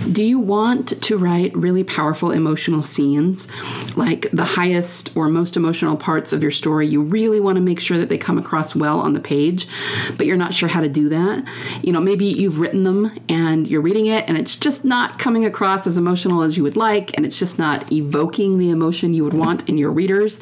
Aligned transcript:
Do 0.00 0.22
you 0.22 0.38
want 0.38 1.00
to 1.02 1.18
write 1.18 1.54
really 1.54 1.84
powerful 1.84 2.30
emotional 2.30 2.82
scenes, 2.82 3.48
like 3.96 4.30
the 4.32 4.44
highest 4.44 5.14
or 5.14 5.28
most 5.28 5.56
emotional 5.56 5.96
parts 5.96 6.32
of 6.32 6.42
your 6.42 6.50
story? 6.50 6.86
You 6.88 7.02
really 7.02 7.38
want 7.38 7.56
to 7.56 7.60
make 7.60 7.80
sure 7.80 7.98
that 7.98 8.08
they 8.08 8.16
come 8.16 8.38
across 8.38 8.74
well 8.74 8.98
on 8.98 9.12
the 9.12 9.20
page, 9.20 9.68
but 10.16 10.26
you're 10.26 10.38
not 10.38 10.54
sure 10.54 10.70
how 10.70 10.80
to 10.80 10.88
do 10.88 11.10
that. 11.10 11.46
You 11.82 11.92
know, 11.92 12.00
maybe 12.00 12.24
you've 12.24 12.58
written 12.58 12.82
them 12.84 13.10
and 13.28 13.68
you're 13.68 13.82
reading 13.82 14.06
it 14.06 14.26
and 14.26 14.38
it's 14.38 14.56
just 14.56 14.84
not 14.84 15.18
coming 15.18 15.44
across 15.44 15.86
as 15.86 15.98
emotional 15.98 16.42
as 16.42 16.56
you 16.56 16.62
would 16.62 16.76
like, 16.76 17.16
and 17.16 17.26
it's 17.26 17.38
just 17.38 17.58
not 17.58 17.92
evoking 17.92 18.58
the 18.58 18.70
emotion 18.70 19.12
you 19.12 19.22
would 19.22 19.34
want 19.34 19.68
in 19.68 19.76
your 19.76 19.92
readers. 19.92 20.40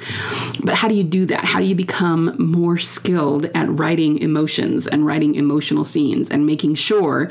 But 0.63 0.77
how 0.77 0.87
do 0.89 0.95
you 0.95 1.05
do 1.05 1.27
that? 1.27 1.45
How 1.45 1.59
do 1.59 1.67
you 1.67 1.75
become 1.75 2.37
more 2.39 2.79
skilled 2.79 3.47
at 3.47 3.69
writing 3.69 4.19
emotions 4.21 4.87
and 4.87 5.05
writing 5.05 5.35
emotional 5.35 5.85
scenes 5.85 6.31
and 6.31 6.47
making 6.47 6.77
sure? 6.77 7.31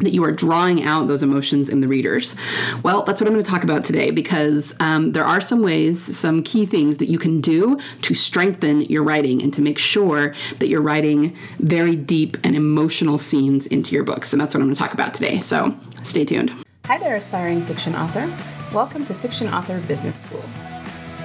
That 0.00 0.12
you 0.12 0.24
are 0.24 0.32
drawing 0.32 0.84
out 0.84 1.08
those 1.08 1.22
emotions 1.22 1.68
in 1.68 1.80
the 1.80 1.88
readers? 1.88 2.36
Well, 2.82 3.02
that's 3.02 3.20
what 3.20 3.26
I'm 3.26 3.34
going 3.34 3.44
to 3.44 3.50
talk 3.50 3.64
about 3.64 3.84
today 3.84 4.10
because 4.10 4.76
um, 4.80 5.12
there 5.12 5.24
are 5.24 5.40
some 5.40 5.62
ways, 5.62 6.00
some 6.16 6.42
key 6.42 6.66
things 6.66 6.98
that 6.98 7.06
you 7.06 7.18
can 7.18 7.40
do 7.40 7.78
to 8.02 8.14
strengthen 8.14 8.82
your 8.82 9.02
writing 9.02 9.42
and 9.42 9.52
to 9.54 9.62
make 9.62 9.78
sure 9.78 10.34
that 10.58 10.68
you're 10.68 10.82
writing 10.82 11.36
very 11.58 11.96
deep 11.96 12.36
and 12.44 12.54
emotional 12.56 13.18
scenes 13.18 13.66
into 13.66 13.94
your 13.94 14.04
books. 14.04 14.32
And 14.32 14.40
that's 14.40 14.54
what 14.54 14.60
I'm 14.60 14.66
going 14.66 14.76
to 14.76 14.80
talk 14.80 14.94
about 14.94 15.14
today. 15.14 15.38
So 15.38 15.74
stay 16.02 16.24
tuned. 16.24 16.52
Hi 16.86 16.98
there, 16.98 17.16
aspiring 17.16 17.62
fiction 17.62 17.94
author. 17.94 18.32
Welcome 18.74 19.04
to 19.06 19.14
Fiction 19.14 19.48
Author 19.48 19.80
Business 19.82 20.18
School. 20.18 20.44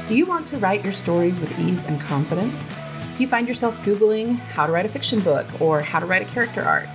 Do 0.08 0.16
you 0.16 0.26
want 0.26 0.48
to 0.48 0.58
write 0.58 0.84
your 0.84 0.94
stories 0.94 1.40
with 1.40 1.58
ease 1.60 1.86
and 1.86 2.00
confidence? 2.02 2.74
Do 3.16 3.24
you 3.24 3.28
find 3.28 3.48
yourself 3.48 3.78
Googling 3.86 4.36
how 4.36 4.66
to 4.66 4.74
write 4.74 4.86
a 4.86 4.90
fiction 4.90 5.20
book 5.22 5.46
or 5.62 5.82
how 5.82 6.00
to 6.00 6.06
write 6.06 6.22
a 6.22 6.26
character 6.26 6.62
arc? 6.62 6.90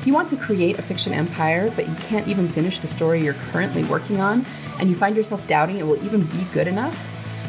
Do 0.00 0.06
you 0.08 0.14
want 0.14 0.30
to 0.30 0.36
create 0.38 0.78
a 0.78 0.82
fiction 0.82 1.12
empire, 1.12 1.70
but 1.76 1.86
you 1.86 1.94
can't 1.96 2.26
even 2.26 2.48
finish 2.48 2.80
the 2.80 2.86
story 2.86 3.22
you're 3.22 3.34
currently 3.34 3.84
working 3.84 4.18
on, 4.18 4.46
and 4.78 4.88
you 4.88 4.96
find 4.96 5.14
yourself 5.14 5.46
doubting 5.46 5.76
it 5.76 5.86
will 5.86 6.02
even 6.02 6.22
be 6.22 6.42
good 6.54 6.66
enough? 6.66 6.96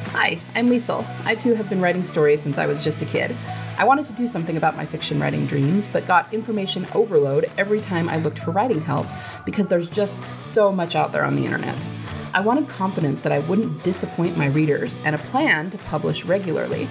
Hi, 0.08 0.38
I'm 0.54 0.70
Liesl. 0.70 1.06
I 1.24 1.34
too 1.34 1.54
have 1.54 1.70
been 1.70 1.80
writing 1.80 2.04
stories 2.04 2.42
since 2.42 2.58
I 2.58 2.66
was 2.66 2.84
just 2.84 3.02
a 3.02 3.06
kid. 3.06 3.34
I 3.78 3.86
wanted 3.86 4.06
to 4.08 4.14
do 4.14 4.28
something 4.28 4.58
about 4.58 4.76
my 4.76 4.86
fiction 4.86 5.18
writing 5.18 5.46
dreams, 5.46 5.88
but 5.88 6.06
got 6.06 6.34
information 6.34 6.86
overload 6.94 7.50
every 7.58 7.80
time 7.80 8.10
I 8.10 8.18
looked 8.18 8.40
for 8.40 8.52
writing 8.52 8.82
help 8.82 9.08
because 9.46 9.68
there's 9.68 9.90
just 9.90 10.20
so 10.30 10.74
much 10.74 10.94
out 10.94 11.14
there 11.14 11.24
on 11.24 11.38
the 11.38 11.46
internet. 11.46 11.88
I 12.34 12.42
wanted 12.42 12.68
confidence 12.68 13.22
that 13.22 13.32
I 13.32 13.40
wouldn't 13.40 13.82
disappoint 13.82 14.36
my 14.36 14.48
readers 14.48 15.00
and 15.06 15.16
a 15.16 15.20
plan 15.20 15.72
to 15.72 15.78
publish 15.78 16.26
regularly. 16.26 16.90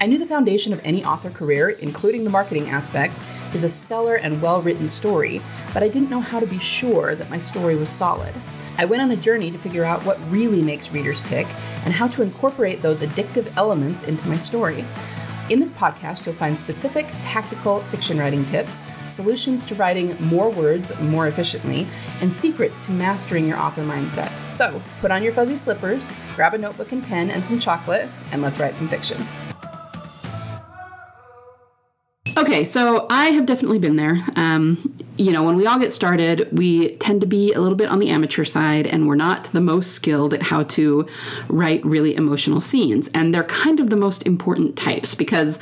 I 0.00 0.06
knew 0.06 0.18
the 0.18 0.26
foundation 0.26 0.72
of 0.72 0.80
any 0.82 1.04
author 1.04 1.30
career, 1.30 1.70
including 1.70 2.24
the 2.24 2.30
marketing 2.30 2.68
aspect, 2.70 3.14
is 3.54 3.64
a 3.64 3.68
stellar 3.68 4.16
and 4.16 4.42
well 4.42 4.62
written 4.62 4.88
story, 4.88 5.40
but 5.72 5.82
I 5.82 5.88
didn't 5.88 6.10
know 6.10 6.20
how 6.20 6.40
to 6.40 6.46
be 6.46 6.58
sure 6.58 7.14
that 7.14 7.30
my 7.30 7.40
story 7.40 7.76
was 7.76 7.90
solid. 7.90 8.34
I 8.76 8.84
went 8.84 9.02
on 9.02 9.10
a 9.10 9.16
journey 9.16 9.50
to 9.50 9.58
figure 9.58 9.84
out 9.84 10.04
what 10.04 10.18
really 10.30 10.62
makes 10.62 10.92
readers 10.92 11.20
tick 11.22 11.46
and 11.84 11.92
how 11.92 12.06
to 12.08 12.22
incorporate 12.22 12.80
those 12.80 13.00
addictive 13.00 13.52
elements 13.56 14.04
into 14.04 14.28
my 14.28 14.38
story. 14.38 14.84
In 15.50 15.60
this 15.60 15.70
podcast, 15.70 16.26
you'll 16.26 16.34
find 16.34 16.58
specific 16.58 17.06
tactical 17.22 17.80
fiction 17.80 18.18
writing 18.18 18.44
tips, 18.44 18.84
solutions 19.08 19.64
to 19.66 19.74
writing 19.74 20.14
more 20.20 20.50
words 20.50 20.96
more 21.00 21.26
efficiently, 21.26 21.86
and 22.20 22.30
secrets 22.30 22.78
to 22.84 22.92
mastering 22.92 23.48
your 23.48 23.58
author 23.58 23.82
mindset. 23.82 24.30
So, 24.52 24.82
put 25.00 25.10
on 25.10 25.22
your 25.22 25.32
fuzzy 25.32 25.56
slippers, 25.56 26.06
grab 26.36 26.52
a 26.52 26.58
notebook 26.58 26.92
and 26.92 27.02
pen 27.02 27.30
and 27.30 27.44
some 27.44 27.58
chocolate, 27.58 28.10
and 28.30 28.42
let's 28.42 28.60
write 28.60 28.76
some 28.76 28.88
fiction. 28.88 29.26
Okay, 32.38 32.62
so 32.62 33.04
I 33.10 33.30
have 33.30 33.46
definitely 33.46 33.80
been 33.80 33.96
there. 33.96 34.16
Um, 34.36 34.96
you 35.16 35.32
know, 35.32 35.42
when 35.42 35.56
we 35.56 35.66
all 35.66 35.80
get 35.80 35.92
started, 35.92 36.48
we 36.56 36.90
tend 36.98 37.20
to 37.22 37.26
be 37.26 37.52
a 37.52 37.60
little 37.60 37.74
bit 37.74 37.88
on 37.88 37.98
the 37.98 38.10
amateur 38.10 38.44
side 38.44 38.86
and 38.86 39.08
we're 39.08 39.16
not 39.16 39.46
the 39.46 39.60
most 39.60 39.90
skilled 39.90 40.32
at 40.32 40.42
how 40.42 40.62
to 40.62 41.08
write 41.48 41.84
really 41.84 42.14
emotional 42.14 42.60
scenes. 42.60 43.10
And 43.12 43.34
they're 43.34 43.42
kind 43.42 43.80
of 43.80 43.90
the 43.90 43.96
most 43.96 44.24
important 44.24 44.76
types 44.76 45.16
because, 45.16 45.58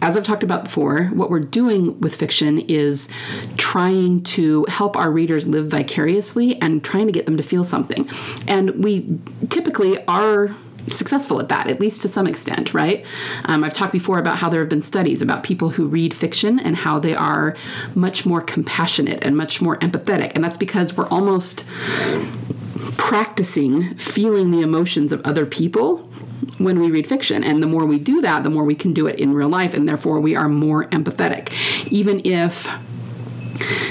as 0.00 0.16
I've 0.16 0.22
talked 0.22 0.44
about 0.44 0.62
before, 0.62 1.06
what 1.06 1.28
we're 1.28 1.40
doing 1.40 1.98
with 2.00 2.14
fiction 2.14 2.60
is 2.60 3.08
trying 3.56 4.22
to 4.22 4.64
help 4.68 4.96
our 4.96 5.10
readers 5.10 5.48
live 5.48 5.66
vicariously 5.66 6.54
and 6.62 6.84
trying 6.84 7.06
to 7.06 7.12
get 7.12 7.26
them 7.26 7.36
to 7.36 7.42
feel 7.42 7.64
something. 7.64 8.08
And 8.46 8.84
we 8.84 9.08
typically 9.50 9.98
are 10.06 10.54
successful 10.88 11.40
at 11.40 11.48
that, 11.48 11.68
at 11.68 11.80
least 11.80 12.02
to 12.02 12.08
some 12.08 12.26
extent, 12.26 12.74
right? 12.74 13.04
Um, 13.44 13.64
I've 13.64 13.74
talked 13.74 13.92
before 13.92 14.18
about 14.18 14.38
how 14.38 14.48
there 14.48 14.60
have 14.60 14.68
been 14.68 14.82
studies 14.82 15.22
about 15.22 15.42
people 15.42 15.70
who 15.70 15.86
read 15.86 16.12
fiction 16.14 16.58
and 16.58 16.76
how 16.76 16.98
they 16.98 17.14
are 17.14 17.56
much 17.94 18.26
more 18.26 18.40
compassionate 18.40 19.24
and 19.24 19.36
much 19.36 19.60
more 19.60 19.78
empathetic. 19.78 20.32
And 20.34 20.42
that's 20.42 20.56
because 20.56 20.96
we're 20.96 21.08
almost 21.08 21.64
practicing 22.96 23.94
feeling 23.96 24.50
the 24.50 24.60
emotions 24.60 25.12
of 25.12 25.20
other 25.22 25.46
people 25.46 26.08
when 26.58 26.80
we 26.80 26.90
read 26.90 27.06
fiction. 27.06 27.44
And 27.44 27.62
the 27.62 27.66
more 27.66 27.86
we 27.86 27.98
do 27.98 28.20
that, 28.20 28.42
the 28.42 28.50
more 28.50 28.64
we 28.64 28.74
can 28.74 28.92
do 28.92 29.06
it 29.06 29.20
in 29.20 29.32
real 29.34 29.48
life, 29.48 29.74
and 29.74 29.88
therefore 29.88 30.20
we 30.20 30.34
are 30.36 30.48
more 30.48 30.84
empathetic. 30.86 31.52
Even 31.92 32.20
if 32.24 32.68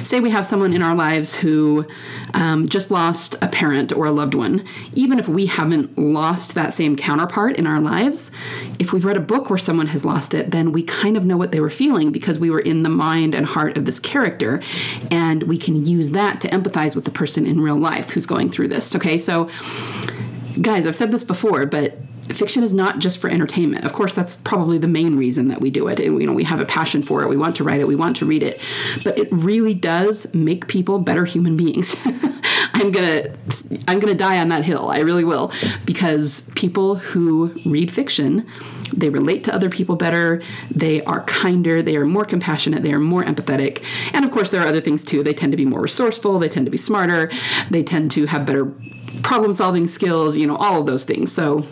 say 0.03 0.19
we 0.19 0.29
have 0.29 0.45
someone 0.45 0.73
in 0.73 0.81
our 0.81 0.95
lives 0.95 1.35
who 1.35 1.85
um, 2.33 2.67
just 2.67 2.91
lost 2.91 3.35
a 3.41 3.47
parent 3.47 3.91
or 3.91 4.05
a 4.05 4.11
loved 4.11 4.33
one, 4.33 4.65
even 4.93 5.19
if 5.19 5.27
we 5.27 5.45
haven't 5.45 5.97
lost 5.97 6.55
that 6.55 6.73
same 6.73 6.95
counterpart 6.95 7.57
in 7.57 7.67
our 7.67 7.79
lives, 7.79 8.31
if 8.79 8.93
we've 8.93 9.05
read 9.05 9.17
a 9.17 9.21
book 9.21 9.49
where 9.49 9.59
someone 9.59 9.87
has 9.87 10.05
lost 10.05 10.33
it, 10.33 10.51
then 10.51 10.71
we 10.71 10.83
kind 10.83 11.17
of 11.17 11.25
know 11.25 11.37
what 11.37 11.51
they 11.51 11.59
were 11.59 11.69
feeling 11.69 12.11
because 12.11 12.39
we 12.39 12.49
were 12.49 12.59
in 12.59 12.83
the 12.83 12.89
mind 12.89 13.35
and 13.35 13.45
heart 13.45 13.77
of 13.77 13.85
this 13.85 13.99
character, 13.99 14.61
and 15.09 15.43
we 15.43 15.57
can 15.57 15.85
use 15.85 16.11
that 16.11 16.41
to 16.41 16.47
empathize 16.49 16.95
with 16.95 17.05
the 17.05 17.11
person 17.11 17.45
in 17.45 17.61
real 17.61 17.77
life 17.77 18.11
who's 18.11 18.25
going 18.25 18.49
through 18.49 18.67
this. 18.67 18.95
Okay, 18.95 19.17
so 19.17 19.49
guys, 20.61 20.85
I've 20.85 20.95
said 20.95 21.11
this 21.11 21.23
before, 21.23 21.65
but 21.65 21.97
fiction 22.41 22.63
is 22.63 22.73
not 22.73 22.97
just 22.97 23.21
for 23.21 23.29
entertainment. 23.29 23.85
Of 23.85 23.93
course, 23.93 24.15
that's 24.15 24.37
probably 24.37 24.79
the 24.79 24.87
main 24.87 25.15
reason 25.15 25.49
that 25.49 25.61
we 25.61 25.69
do 25.69 25.87
it. 25.87 25.99
And, 25.99 26.19
you 26.19 26.25
know, 26.25 26.33
we 26.33 26.43
have 26.45 26.59
a 26.59 26.65
passion 26.65 27.03
for 27.03 27.21
it. 27.21 27.29
We 27.29 27.37
want 27.37 27.55
to 27.57 27.63
write 27.63 27.81
it. 27.81 27.87
We 27.87 27.95
want 27.95 28.15
to 28.15 28.25
read 28.25 28.41
it. 28.41 28.59
But 29.03 29.15
it 29.19 29.27
really 29.31 29.75
does 29.75 30.33
make 30.33 30.67
people 30.67 30.97
better 30.97 31.25
human 31.25 31.55
beings. 31.55 31.95
I'm 32.73 32.91
gonna 32.91 33.25
I'm 33.87 33.99
gonna 33.99 34.15
die 34.15 34.39
on 34.39 34.49
that 34.49 34.65
hill. 34.65 34.89
I 34.89 35.01
really 35.01 35.23
will 35.23 35.51
because 35.85 36.41
people 36.55 36.95
who 36.95 37.53
read 37.63 37.91
fiction 37.91 38.47
they 38.91 39.09
relate 39.09 39.43
to 39.43 39.53
other 39.53 39.69
people 39.69 39.95
better 39.95 40.41
they 40.69 41.01
are 41.03 41.21
kinder 41.21 41.81
they 41.81 41.95
are 41.95 42.05
more 42.05 42.25
compassionate 42.25 42.83
they 42.83 42.91
are 42.91 42.99
more 42.99 43.23
empathetic 43.23 43.81
and 44.13 44.25
of 44.25 44.31
course 44.31 44.49
there 44.49 44.61
are 44.61 44.67
other 44.67 44.81
things 44.81 45.05
too 45.05 45.23
they 45.23 45.33
tend 45.33 45.53
to 45.53 45.57
be 45.57 45.63
more 45.63 45.79
resourceful 45.79 46.39
they 46.39 46.49
tend 46.49 46.65
to 46.65 46.71
be 46.71 46.77
smarter 46.77 47.31
they 47.69 47.83
tend 47.83 48.11
to 48.11 48.25
have 48.25 48.45
better 48.45 48.65
problem 49.23 49.53
solving 49.53 49.87
skills 49.87 50.35
you 50.35 50.45
know 50.45 50.57
all 50.57 50.81
of 50.81 50.85
those 50.85 51.05
things 51.05 51.31
so 51.31 51.65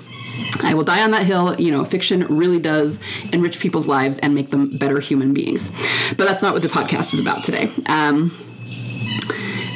I 0.63 0.73
will 0.73 0.83
die 0.83 1.03
on 1.03 1.11
that 1.11 1.23
hill. 1.23 1.59
You 1.59 1.71
know, 1.71 1.85
fiction 1.85 2.25
really 2.27 2.59
does 2.59 2.99
enrich 3.31 3.59
people's 3.59 3.87
lives 3.87 4.17
and 4.19 4.35
make 4.35 4.49
them 4.49 4.77
better 4.77 4.99
human 4.99 5.33
beings. 5.33 5.71
But 6.17 6.27
that's 6.27 6.41
not 6.41 6.53
what 6.53 6.61
the 6.61 6.69
podcast 6.69 7.13
is 7.13 7.19
about 7.19 7.43
today. 7.43 7.69
Um, 7.85 8.31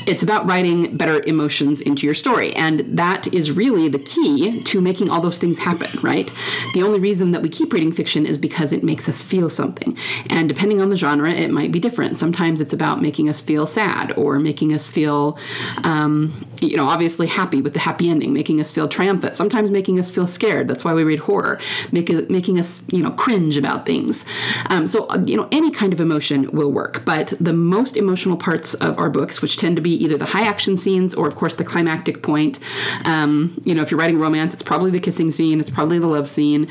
it's 0.05 0.23
about 0.23 0.45
writing 0.45 0.95
better 0.97 1.21
emotions 1.25 1.81
into 1.81 2.05
your 2.05 2.13
story. 2.13 2.53
And 2.55 2.79
that 2.97 3.33
is 3.33 3.51
really 3.51 3.87
the 3.89 3.99
key 3.99 4.61
to 4.61 4.81
making 4.81 5.09
all 5.09 5.21
those 5.21 5.37
things 5.37 5.59
happen, 5.59 5.99
right? 6.01 6.31
The 6.73 6.83
only 6.83 6.99
reason 6.99 7.31
that 7.31 7.41
we 7.41 7.49
keep 7.49 7.73
reading 7.73 7.91
fiction 7.91 8.25
is 8.25 8.37
because 8.37 8.73
it 8.73 8.83
makes 8.83 9.07
us 9.07 9.21
feel 9.21 9.49
something. 9.49 9.97
And 10.29 10.49
depending 10.49 10.81
on 10.81 10.89
the 10.89 10.97
genre, 10.97 11.31
it 11.31 11.51
might 11.51 11.71
be 11.71 11.79
different. 11.79 12.17
Sometimes 12.17 12.61
it's 12.61 12.73
about 12.73 13.01
making 13.01 13.29
us 13.29 13.41
feel 13.41 13.65
sad 13.65 14.13
or 14.17 14.39
making 14.39 14.73
us 14.73 14.87
feel, 14.87 15.37
um, 15.83 16.33
you 16.61 16.77
know, 16.77 16.85
obviously 16.85 17.27
happy 17.27 17.61
with 17.61 17.73
the 17.73 17.79
happy 17.79 18.09
ending, 18.09 18.33
making 18.33 18.59
us 18.59 18.71
feel 18.71 18.87
triumphant, 18.87 19.35
sometimes 19.35 19.71
making 19.71 19.99
us 19.99 20.09
feel 20.09 20.27
scared. 20.27 20.67
That's 20.67 20.83
why 20.83 20.93
we 20.93 21.03
read 21.03 21.19
horror, 21.19 21.59
make 21.91 22.09
making 22.29 22.59
us, 22.59 22.83
you 22.91 23.01
know, 23.01 23.11
cringe 23.11 23.57
about 23.57 23.85
things. 23.85 24.25
Um, 24.69 24.87
so, 24.87 25.13
you 25.25 25.37
know, 25.37 25.47
any 25.51 25.71
kind 25.71 25.93
of 25.93 26.01
emotion 26.01 26.51
will 26.51 26.71
work. 26.71 27.03
But 27.05 27.33
the 27.39 27.53
most 27.53 27.97
emotional 27.97 28.37
parts 28.37 28.73
of 28.75 28.97
our 28.97 29.09
books, 29.09 29.41
which 29.41 29.57
tend 29.57 29.75
to 29.77 29.81
be 29.81 29.92
either 29.95 30.17
the 30.17 30.25
high 30.25 30.45
action 30.45 30.77
scenes 30.77 31.13
or, 31.13 31.27
of 31.27 31.35
course, 31.35 31.55
the 31.55 31.63
climactic 31.63 32.23
point. 32.23 32.59
Um, 33.05 33.59
you 33.63 33.73
know, 33.73 33.81
if 33.81 33.91
you're 33.91 33.99
writing 33.99 34.19
romance, 34.19 34.53
it's 34.53 34.63
probably 34.63 34.91
the 34.91 34.99
kissing 34.99 35.31
scene, 35.31 35.59
it's 35.59 35.69
probably 35.69 35.99
the 35.99 36.07
love 36.07 36.29
scene. 36.29 36.67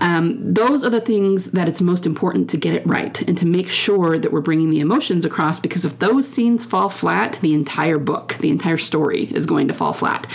Um, 0.00 0.52
those 0.52 0.84
are 0.84 0.90
the 0.90 1.00
things 1.00 1.52
that 1.52 1.68
it's 1.68 1.80
most 1.80 2.06
important 2.06 2.50
to 2.50 2.56
get 2.56 2.74
it 2.74 2.86
right 2.86 3.20
and 3.22 3.36
to 3.38 3.46
make 3.46 3.68
sure 3.68 4.18
that 4.18 4.32
we're 4.32 4.40
bringing 4.40 4.70
the 4.70 4.80
emotions 4.80 5.24
across 5.24 5.58
because 5.58 5.84
if 5.84 5.98
those 5.98 6.28
scenes 6.28 6.64
fall 6.64 6.88
flat, 6.88 7.38
the 7.40 7.54
entire 7.54 7.98
book, 7.98 8.36
the 8.40 8.50
entire 8.50 8.76
story 8.76 9.24
is 9.24 9.46
going 9.46 9.68
to 9.68 9.74
fall 9.74 9.92
flat. 9.92 10.26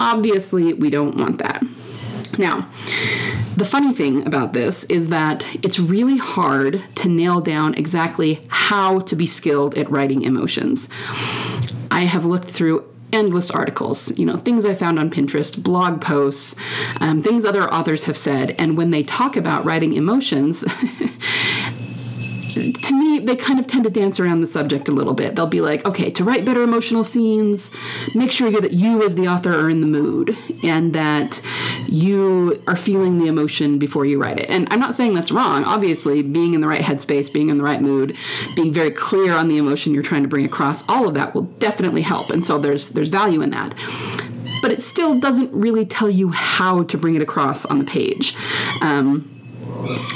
Obviously, 0.00 0.72
we 0.72 0.90
don't 0.90 1.16
want 1.16 1.38
that. 1.38 1.62
Now, 2.38 2.68
the 3.56 3.64
funny 3.66 3.92
thing 3.92 4.26
about 4.26 4.54
this 4.54 4.84
is 4.84 5.08
that 5.08 5.54
it's 5.62 5.78
really 5.78 6.16
hard 6.16 6.82
to 6.96 7.08
nail 7.08 7.40
down 7.40 7.74
exactly 7.74 8.40
how 8.48 9.00
to 9.00 9.14
be 9.14 9.26
skilled 9.26 9.76
at 9.76 9.90
writing 9.90 10.22
emotions. 10.22 10.88
I 11.92 12.04
have 12.04 12.24
looked 12.24 12.48
through 12.48 12.88
endless 13.12 13.50
articles, 13.50 14.16
you 14.18 14.24
know, 14.24 14.36
things 14.36 14.64
I 14.64 14.74
found 14.74 14.98
on 14.98 15.10
Pinterest, 15.10 15.62
blog 15.62 16.00
posts, 16.00 16.56
um, 17.00 17.22
things 17.22 17.44
other 17.44 17.70
authors 17.70 18.06
have 18.06 18.16
said. 18.16 18.54
And 18.58 18.78
when 18.78 18.90
they 18.90 19.02
talk 19.02 19.36
about 19.36 19.66
writing 19.66 19.92
emotions, 19.92 20.64
to 22.54 22.98
me, 22.98 23.18
they 23.18 23.36
kind 23.36 23.58
of 23.58 23.66
tend 23.66 23.84
to 23.84 23.90
dance 23.90 24.20
around 24.20 24.40
the 24.40 24.46
subject 24.46 24.88
a 24.88 24.92
little 24.92 25.14
bit. 25.14 25.34
They'll 25.34 25.46
be 25.46 25.60
like, 25.60 25.84
okay, 25.84 26.10
to 26.10 26.24
write 26.24 26.44
better 26.44 26.62
emotional 26.62 27.04
scenes, 27.04 27.70
make 28.14 28.32
sure 28.32 28.50
that 28.50 28.72
you, 28.72 29.02
as 29.02 29.14
the 29.14 29.28
author, 29.28 29.52
are 29.52 29.70
in 29.70 29.80
the 29.80 29.86
mood 29.86 30.36
and 30.62 30.94
that 30.94 31.40
you 31.88 32.62
are 32.66 32.76
feeling 32.76 33.18
the 33.18 33.26
emotion 33.26 33.78
before 33.78 34.04
you 34.04 34.20
write 34.20 34.38
it. 34.38 34.48
And 34.48 34.68
I'm 34.70 34.80
not 34.80 34.94
saying 34.94 35.14
that's 35.14 35.32
wrong. 35.32 35.64
Obviously, 35.64 36.22
being 36.22 36.54
in 36.54 36.60
the 36.60 36.68
right 36.68 36.80
headspace, 36.80 37.32
being 37.32 37.48
in 37.48 37.58
the 37.58 37.64
right 37.64 37.80
mood, 37.80 38.16
being 38.54 38.72
very 38.72 38.90
clear 38.90 39.34
on 39.34 39.48
the 39.48 39.58
emotion 39.58 39.94
you're 39.94 40.02
trying 40.02 40.22
to 40.22 40.28
bring 40.28 40.44
across, 40.44 40.88
all 40.88 41.08
of 41.08 41.14
that 41.14 41.34
will 41.34 41.42
definitely 41.42 42.02
help. 42.02 42.30
And 42.30 42.44
so 42.44 42.58
there's 42.58 42.90
there's 42.90 43.08
value 43.08 43.42
in 43.42 43.50
that 43.50 43.74
but 44.62 44.70
it 44.70 44.80
still 44.80 45.18
doesn't 45.18 45.52
really 45.52 45.84
tell 45.84 46.08
you 46.08 46.30
how 46.30 46.84
to 46.84 46.96
bring 46.96 47.16
it 47.16 47.20
across 47.20 47.66
on 47.66 47.80
the 47.80 47.84
page. 47.84 48.36
Um, 48.80 49.28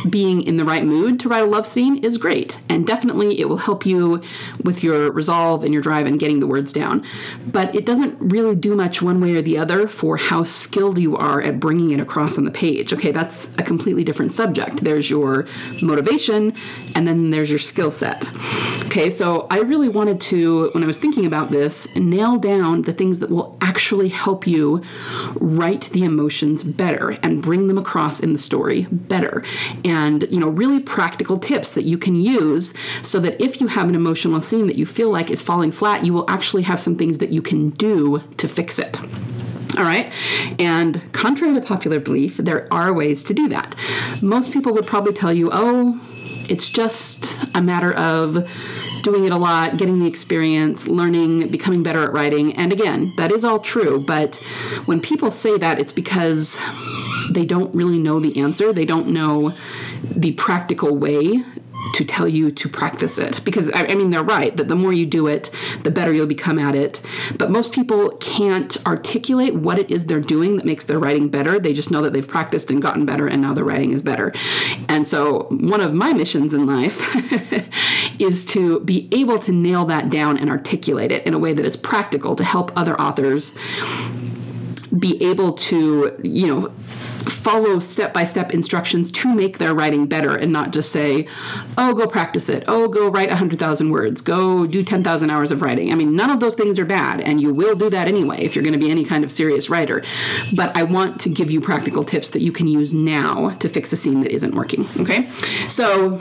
being 0.09 0.43
in 0.43 0.57
the 0.57 0.65
right 0.65 0.85
mood 0.85 1.21
to 1.21 1.29
write 1.29 1.43
a 1.43 1.47
love 1.47 1.67
scene 1.67 2.03
is 2.05 2.19
great, 2.19 2.61
and 2.69 2.87
definitely 2.87 3.41
it 3.41 3.49
will 3.49 3.57
help 3.57 3.87
you 3.87 4.23
with 4.63 4.83
your 4.83 5.11
resolve 5.13 5.65
and 5.65 5.73
your 5.73 5.83
drive 5.83 6.07
and 6.07 6.19
getting 6.19 6.41
the 6.41 6.47
words 6.47 6.73
down. 6.73 7.05
But 7.47 7.75
it 7.75 7.87
doesn't 7.87 8.17
really 8.21 8.57
do 8.57 8.75
much 8.75 9.03
one 9.03 9.21
way 9.21 9.35
or 9.35 9.43
the 9.43 9.59
other 9.59 9.89
for 9.89 10.17
how 10.17 10.45
skilled 10.45 10.99
you 10.99 11.17
are 11.17 11.43
at 11.43 11.61
bringing 11.61 11.91
it 11.91 12.01
across 12.01 12.39
on 12.39 12.45
the 12.45 12.51
page. 12.51 12.93
Okay, 12.93 13.13
that's 13.13 13.57
a 13.59 13.63
completely 13.63 14.05
different 14.05 14.33
subject. 14.33 14.79
There's 14.79 15.11
your 15.11 15.47
motivation, 15.83 16.55
and 16.95 17.07
then 17.07 17.31
there's 17.31 17.51
your 17.51 17.59
skill 17.59 17.91
set. 17.91 18.27
Okay, 18.87 19.11
so 19.11 19.47
I 19.51 19.59
really 19.59 19.89
wanted 19.89 20.21
to, 20.23 20.71
when 20.73 20.83
I 20.83 20.87
was 20.87 20.99
thinking 20.99 21.27
about 21.27 21.51
this, 21.51 21.89
nail 21.97 22.39
down 22.39 22.83
the 22.83 22.93
things 22.93 23.21
that 23.21 23.31
will 23.31 23.57
actually 23.61 24.09
help 24.09 24.47
you 24.47 24.83
write 25.35 25.91
the 25.93 26.05
emotions 26.05 26.63
better 26.63 27.11
and 27.23 27.43
bring 27.43 27.69
them 27.69 27.79
across 27.79 28.21
in 28.21 28.33
the 28.33 28.39
story 28.39 28.87
better 28.91 29.45
and 29.85 30.27
you 30.31 30.39
know 30.39 30.49
really 30.49 30.81
practical 30.81 31.39
tips 31.39 31.75
that 31.75 31.85
you 31.85 31.99
can 31.99 32.15
use 32.15 32.75
so 33.03 33.19
that 33.21 33.41
if 33.43 33.61
you 33.61 33.67
have 33.67 33.89
an 33.89 33.95
emotional 33.95 34.41
scene 34.41 34.67
that 34.67 34.77
you 34.77 34.87
feel 34.87 35.11
like 35.11 35.31
is 35.31 35.43
falling 35.43 35.73
flat 35.73 36.05
you 36.05 36.13
will 36.13 36.29
actually 36.29 36.63
have 36.63 36.81
some 36.81 36.97
things 36.97 37.19
that 37.19 37.31
you 37.31 37.43
can 37.43 37.71
do 37.71 38.23
to 38.37 38.49
fix 38.49 38.79
it 38.79 38.99
all 39.77 39.85
right. 39.85 40.11
And 40.59 41.13
contrary 41.13 41.53
to 41.55 41.61
popular 41.61 42.01
belief, 42.01 42.39
there 42.39 42.67
are 42.73 42.95
ways 42.95 43.25
to 43.25 43.35
do 43.35 43.49
that. 43.49 43.75
Most 44.23 44.53
people 44.53 44.73
would 44.73 44.87
probably 44.87 45.13
tell 45.13 45.35
you, 45.35 45.51
oh, 45.53 46.01
it's 46.49 46.71
just 46.71 47.55
a 47.55 47.61
matter 47.61 47.93
of 47.93 48.49
doing 49.03 49.25
it 49.25 49.33
a 49.33 49.37
lot, 49.37 49.77
getting 49.77 50.01
the 50.01 50.07
experience, 50.07 50.89
learning, 50.89 51.49
becoming 51.49 51.83
better 51.83 52.03
at 52.03 52.13
writing. 52.13 52.55
And 52.57 52.73
again, 52.73 53.13
that 53.19 53.31
is 53.33 53.45
all 53.45 53.59
true. 53.59 54.01
But 54.01 54.37
when 54.87 55.01
people 55.01 55.31
say 55.31 55.59
that, 55.59 55.79
it's 55.79 55.93
because 55.93 56.59
they 57.31 57.45
don't 57.45 57.75
really 57.75 57.99
know 57.99 58.21
the 58.21 58.41
answer. 58.41 58.73
They 58.73 58.85
don't 58.85 59.09
know 59.09 59.55
the 60.03 60.33
practical 60.33 60.97
way 60.97 61.45
to 61.93 62.05
tell 62.05 62.27
you 62.27 62.51
to 62.51 62.69
practice 62.69 63.19
it. 63.19 63.43
Because 63.45 63.71
I, 63.75 63.95
mean 63.95 64.11
they're 64.11 64.23
right 64.23 64.57
that 64.57 64.69
the 64.69 64.75
more 64.75 64.93
you 64.93 65.07
do 65.07 65.27
it 65.27 65.51
the 65.83 65.91
better 65.91 66.13
you'll 66.13 66.27
become 66.27 66.59
at 66.59 66.75
it. 66.75 67.01
But 67.39 67.51
most 67.51 67.73
people 67.73 68.11
can't 68.17 68.77
articulate 68.87 69.55
what 69.55 69.79
it 69.79 69.91
is 69.91 70.07
they're 70.07 70.21
doing 70.21 70.57
that 70.57 70.65
makes 70.65 70.85
their 70.85 70.99
writing 70.99 71.29
better. 71.29 71.59
They 71.59 71.73
just 71.73 71.91
know 71.91 72.03
that 72.03 72.13
they've 72.13 72.27
practiced 72.27 72.71
and 72.71 72.83
gotten 72.83 73.07
better 73.07 73.27
and 73.27 73.41
now 73.41 73.55
their 73.55 73.65
writing 73.65 73.93
is 73.93 74.03
better. 74.03 74.33
And 74.89 75.07
so 75.07 75.47
one 75.51 75.81
of 75.81 75.95
my 75.95 76.13
missions 76.13 76.55
in 76.55 76.67
life 76.67 77.15
is 78.21 78.45
to 78.47 78.81
be 78.81 79.09
able 79.13 79.39
to 79.41 79.53
nail 79.53 79.85
that 79.87 80.11
down 80.11 80.39
and 80.39 80.51
articulate 80.51 81.13
it 81.13 81.25
in 81.27 81.35
a 81.35 81.39
way 81.39 81.53
that 81.53 81.65
is 81.65 81.77
practical 81.77 82.35
to 82.37 82.45
help 82.45 82.73
other 82.77 83.01
authors 83.01 83.55
be 84.99 85.23
able 85.23 85.53
to 85.53 86.19
you 86.23 86.47
know 86.47 86.73
follow 87.29 87.79
step 87.79 88.13
by 88.13 88.25
step 88.25 88.53
instructions 88.53 89.11
to 89.11 89.35
make 89.35 89.59
their 89.59 89.75
writing 89.75 90.07
better 90.07 90.37
and 90.37 90.53
not 90.53 90.73
just 90.73 90.93
say, 90.93 91.27
oh, 91.77 91.95
go 91.95 92.07
practice 92.07 92.49
it. 92.49 92.65
Oh, 92.67 92.89
go 92.89 93.09
write 93.09 93.29
100,000 93.29 93.91
words. 93.91 94.21
Go 94.21 94.67
do 94.67 94.83
10,000 94.83 95.31
hours 95.31 95.51
of 95.51 95.63
writing. 95.63 95.93
I 95.93 95.95
mean, 95.95 96.15
none 96.15 96.31
of 96.31 96.41
those 96.41 96.55
things 96.55 96.79
are 96.79 96.85
bad, 96.85 97.21
and 97.21 97.41
you 97.41 97.53
will 97.53 97.75
do 97.75 97.91
that 97.91 98.09
anyway 98.09 98.39
if 98.41 98.55
you're 98.55 98.65
going 98.65 98.79
to 98.79 98.79
be 98.79 98.91
any 98.91 99.05
kind 99.05 99.25
of 99.25 99.33
serious 99.33 99.69
writer. 99.69 100.03
But 100.55 100.77
I 100.77 100.85
want 100.85 101.21
to 101.23 101.29
give 101.29 101.51
you 101.51 101.61
practical 101.61 102.05
tips 102.05 102.31
that 102.31 102.43
you 102.43 102.53
can 102.53 102.69
use 102.69 102.95
now 102.95 103.51
to 103.51 103.69
fix 103.69 103.93
a 103.93 103.97
scene 103.97 104.21
that 104.21 104.33
isn't 104.33 104.55
working. 104.55 104.87
Okay? 104.99 105.29
So, 105.69 106.19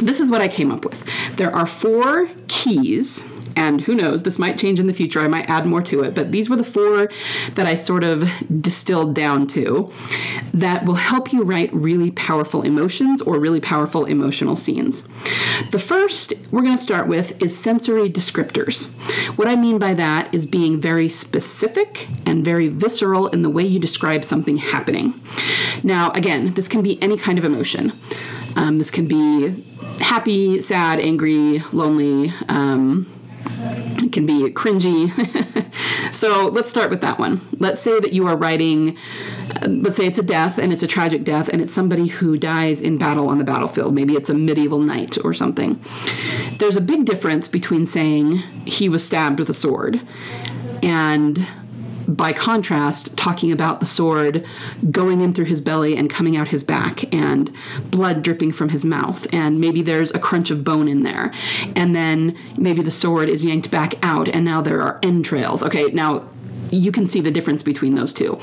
this 0.00 0.20
is 0.20 0.30
what 0.30 0.40
I 0.40 0.48
came 0.48 0.70
up 0.70 0.84
with. 0.84 1.04
There 1.36 1.54
are 1.54 1.66
four 1.66 2.28
keys 2.48 3.22
and 3.56 3.80
who 3.82 3.94
knows, 3.94 4.22
this 4.22 4.38
might 4.38 4.58
change 4.58 4.80
in 4.80 4.86
the 4.86 4.94
future. 4.94 5.20
I 5.20 5.28
might 5.28 5.48
add 5.48 5.66
more 5.66 5.82
to 5.82 6.02
it. 6.02 6.14
But 6.14 6.32
these 6.32 6.48
were 6.48 6.56
the 6.56 6.64
four 6.64 7.08
that 7.54 7.66
I 7.66 7.74
sort 7.74 8.04
of 8.04 8.28
distilled 8.60 9.14
down 9.14 9.46
to 9.48 9.92
that 10.54 10.84
will 10.84 10.94
help 10.94 11.32
you 11.32 11.42
write 11.42 11.72
really 11.72 12.10
powerful 12.10 12.62
emotions 12.62 13.20
or 13.22 13.38
really 13.38 13.60
powerful 13.60 14.04
emotional 14.04 14.56
scenes. 14.56 15.02
The 15.70 15.78
first 15.78 16.34
we're 16.50 16.62
going 16.62 16.76
to 16.76 16.82
start 16.82 17.06
with 17.06 17.40
is 17.42 17.56
sensory 17.56 18.08
descriptors. 18.08 18.94
What 19.36 19.48
I 19.48 19.56
mean 19.56 19.78
by 19.78 19.94
that 19.94 20.34
is 20.34 20.46
being 20.46 20.80
very 20.80 21.08
specific 21.08 22.08
and 22.26 22.44
very 22.44 22.68
visceral 22.68 23.28
in 23.28 23.42
the 23.42 23.50
way 23.50 23.64
you 23.64 23.78
describe 23.78 24.24
something 24.24 24.56
happening. 24.56 25.14
Now, 25.82 26.10
again, 26.12 26.54
this 26.54 26.68
can 26.68 26.82
be 26.82 27.00
any 27.02 27.16
kind 27.16 27.38
of 27.38 27.44
emotion. 27.44 27.92
Um, 28.56 28.78
this 28.78 28.90
can 28.90 29.06
be 29.06 29.64
happy, 30.00 30.60
sad, 30.60 30.98
angry, 30.98 31.60
lonely. 31.72 32.32
Um, 32.48 33.06
it 34.10 34.12
can 34.12 34.26
be 34.26 34.52
cringy. 34.52 35.08
so 36.12 36.48
let's 36.48 36.68
start 36.68 36.90
with 36.90 37.00
that 37.00 37.18
one. 37.20 37.40
Let's 37.58 37.80
say 37.80 38.00
that 38.00 38.12
you 38.12 38.26
are 38.26 38.36
writing, 38.36 38.96
uh, 39.62 39.68
let's 39.68 39.96
say 39.96 40.06
it's 40.06 40.18
a 40.18 40.24
death 40.24 40.58
and 40.58 40.72
it's 40.72 40.82
a 40.82 40.88
tragic 40.88 41.22
death 41.22 41.48
and 41.48 41.62
it's 41.62 41.72
somebody 41.72 42.08
who 42.08 42.36
dies 42.36 42.80
in 42.80 42.98
battle 42.98 43.28
on 43.28 43.38
the 43.38 43.44
battlefield. 43.44 43.94
Maybe 43.94 44.16
it's 44.16 44.28
a 44.28 44.34
medieval 44.34 44.80
knight 44.80 45.16
or 45.24 45.32
something. 45.32 45.80
There's 46.58 46.76
a 46.76 46.80
big 46.80 47.04
difference 47.04 47.46
between 47.46 47.86
saying 47.86 48.38
he 48.66 48.88
was 48.88 49.06
stabbed 49.06 49.38
with 49.38 49.48
a 49.48 49.54
sword 49.54 50.00
and 50.82 51.46
by 52.16 52.32
contrast, 52.32 53.16
talking 53.16 53.52
about 53.52 53.80
the 53.80 53.86
sword 53.86 54.46
going 54.90 55.20
in 55.20 55.32
through 55.32 55.46
his 55.46 55.60
belly 55.60 55.96
and 55.96 56.10
coming 56.10 56.36
out 56.36 56.48
his 56.48 56.64
back, 56.64 57.12
and 57.14 57.52
blood 57.84 58.22
dripping 58.22 58.52
from 58.52 58.70
his 58.70 58.84
mouth, 58.84 59.32
and 59.32 59.60
maybe 59.60 59.82
there's 59.82 60.10
a 60.12 60.18
crunch 60.18 60.50
of 60.50 60.64
bone 60.64 60.88
in 60.88 61.02
there, 61.02 61.32
and 61.76 61.94
then 61.94 62.36
maybe 62.58 62.82
the 62.82 62.90
sword 62.90 63.28
is 63.28 63.44
yanked 63.44 63.70
back 63.70 63.94
out, 64.02 64.28
and 64.28 64.44
now 64.44 64.60
there 64.60 64.82
are 64.82 64.98
entrails. 65.02 65.62
Okay, 65.62 65.84
now 65.92 66.28
you 66.70 66.92
can 66.92 67.06
see 67.06 67.20
the 67.20 67.30
difference 67.30 67.62
between 67.62 67.94
those 67.94 68.12
two. 68.12 68.38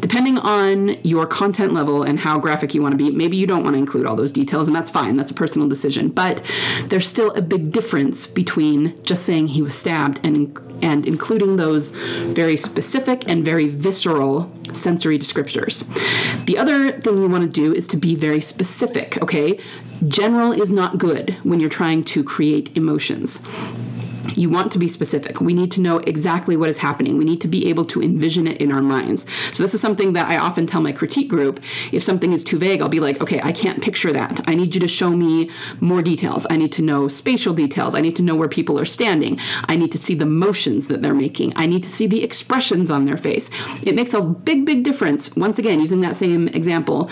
Depending 0.00 0.38
on 0.38 0.96
your 1.02 1.26
content 1.26 1.72
level 1.72 2.02
and 2.02 2.20
how 2.20 2.38
graphic 2.38 2.74
you 2.74 2.82
want 2.82 2.92
to 2.92 2.98
be, 2.98 3.10
maybe 3.10 3.36
you 3.36 3.46
don't 3.46 3.64
want 3.64 3.74
to 3.74 3.78
include 3.78 4.06
all 4.06 4.16
those 4.16 4.32
details, 4.32 4.66
and 4.66 4.76
that's 4.76 4.90
fine. 4.90 5.16
That's 5.16 5.30
a 5.30 5.34
personal 5.34 5.68
decision. 5.68 6.08
But 6.08 6.42
there's 6.86 7.06
still 7.06 7.32
a 7.32 7.42
big 7.42 7.72
difference 7.72 8.26
between 8.26 9.02
just 9.02 9.24
saying 9.24 9.48
he 9.48 9.62
was 9.62 9.76
stabbed 9.76 10.20
and 10.24 10.58
and 10.82 11.06
including 11.06 11.56
those 11.56 11.90
very 11.90 12.56
specific 12.56 13.28
and 13.28 13.44
very 13.44 13.68
visceral 13.68 14.50
sensory 14.72 15.18
descriptors. 15.18 15.84
The 16.46 16.56
other 16.56 16.92
thing 16.92 17.18
you 17.18 17.28
want 17.28 17.42
to 17.42 17.50
do 17.50 17.74
is 17.74 17.86
to 17.88 17.96
be 17.96 18.14
very 18.14 18.40
specific, 18.40 19.20
okay? 19.22 19.58
General 20.08 20.52
is 20.52 20.70
not 20.70 20.96
good 20.96 21.36
when 21.42 21.60
you're 21.60 21.68
trying 21.68 22.04
to 22.04 22.24
create 22.24 22.76
emotions. 22.76 23.42
You 24.40 24.48
want 24.48 24.72
to 24.72 24.78
be 24.78 24.88
specific. 24.88 25.42
We 25.42 25.52
need 25.52 25.70
to 25.72 25.82
know 25.82 25.98
exactly 25.98 26.56
what 26.56 26.70
is 26.70 26.78
happening. 26.78 27.18
We 27.18 27.26
need 27.26 27.42
to 27.42 27.48
be 27.48 27.68
able 27.68 27.84
to 27.84 28.02
envision 28.02 28.46
it 28.46 28.58
in 28.58 28.72
our 28.72 28.80
minds. 28.80 29.26
So, 29.52 29.62
this 29.62 29.74
is 29.74 29.82
something 29.82 30.14
that 30.14 30.30
I 30.30 30.38
often 30.38 30.66
tell 30.66 30.80
my 30.80 30.92
critique 30.92 31.28
group. 31.28 31.60
If 31.92 32.02
something 32.02 32.32
is 32.32 32.42
too 32.42 32.58
vague, 32.58 32.80
I'll 32.80 32.88
be 32.88 33.00
like, 33.00 33.20
okay, 33.20 33.40
I 33.42 33.52
can't 33.52 33.82
picture 33.82 34.12
that. 34.12 34.40
I 34.48 34.54
need 34.54 34.74
you 34.74 34.80
to 34.80 34.88
show 34.88 35.10
me 35.10 35.50
more 35.80 36.00
details. 36.00 36.46
I 36.48 36.56
need 36.56 36.72
to 36.72 36.82
know 36.82 37.06
spatial 37.06 37.52
details. 37.52 37.94
I 37.94 38.00
need 38.00 38.16
to 38.16 38.22
know 38.22 38.34
where 38.34 38.48
people 38.48 38.80
are 38.80 38.86
standing. 38.86 39.38
I 39.68 39.76
need 39.76 39.92
to 39.92 39.98
see 39.98 40.14
the 40.14 40.24
motions 40.24 40.86
that 40.86 41.02
they're 41.02 41.12
making. 41.12 41.52
I 41.54 41.66
need 41.66 41.82
to 41.82 41.90
see 41.90 42.06
the 42.06 42.24
expressions 42.24 42.90
on 42.90 43.04
their 43.04 43.18
face. 43.18 43.50
It 43.84 43.94
makes 43.94 44.14
a 44.14 44.22
big, 44.22 44.64
big 44.64 44.84
difference, 44.84 45.36
once 45.36 45.58
again, 45.58 45.80
using 45.80 46.00
that 46.00 46.16
same 46.16 46.48
example, 46.48 47.10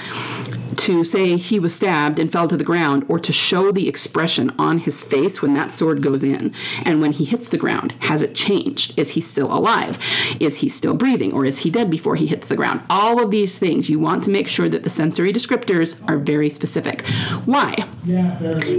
to 0.76 1.04
say 1.04 1.36
he 1.36 1.58
was 1.58 1.74
stabbed 1.74 2.18
and 2.18 2.32
fell 2.32 2.48
to 2.48 2.56
the 2.56 2.64
ground, 2.64 3.04
or 3.08 3.18
to 3.18 3.32
show 3.32 3.70
the 3.72 3.88
expression 3.88 4.54
on 4.58 4.78
his 4.78 5.02
face 5.02 5.42
when 5.42 5.52
that 5.54 5.70
sword 5.70 6.02
goes 6.02 6.24
in. 6.24 6.54
And 6.86 7.00
when 7.02 7.12
he 7.18 7.24
hits 7.24 7.48
the 7.48 7.58
ground, 7.58 7.92
has 8.00 8.22
it 8.22 8.34
changed? 8.34 8.98
Is 8.98 9.10
he 9.10 9.20
still 9.20 9.52
alive? 9.52 9.98
Is 10.40 10.58
he 10.58 10.68
still 10.68 10.94
breathing? 10.94 11.32
Or 11.32 11.44
is 11.44 11.58
he 11.58 11.70
dead 11.70 11.90
before 11.90 12.16
he 12.16 12.26
hits 12.26 12.48
the 12.48 12.56
ground? 12.56 12.82
All 12.88 13.22
of 13.22 13.30
these 13.30 13.58
things, 13.58 13.88
you 13.90 13.98
want 13.98 14.24
to 14.24 14.30
make 14.30 14.48
sure 14.48 14.68
that 14.68 14.82
the 14.82 14.90
sensory 14.90 15.32
descriptors 15.32 16.00
are 16.08 16.16
very 16.16 16.50
specific. 16.50 17.06
Why? 17.44 17.74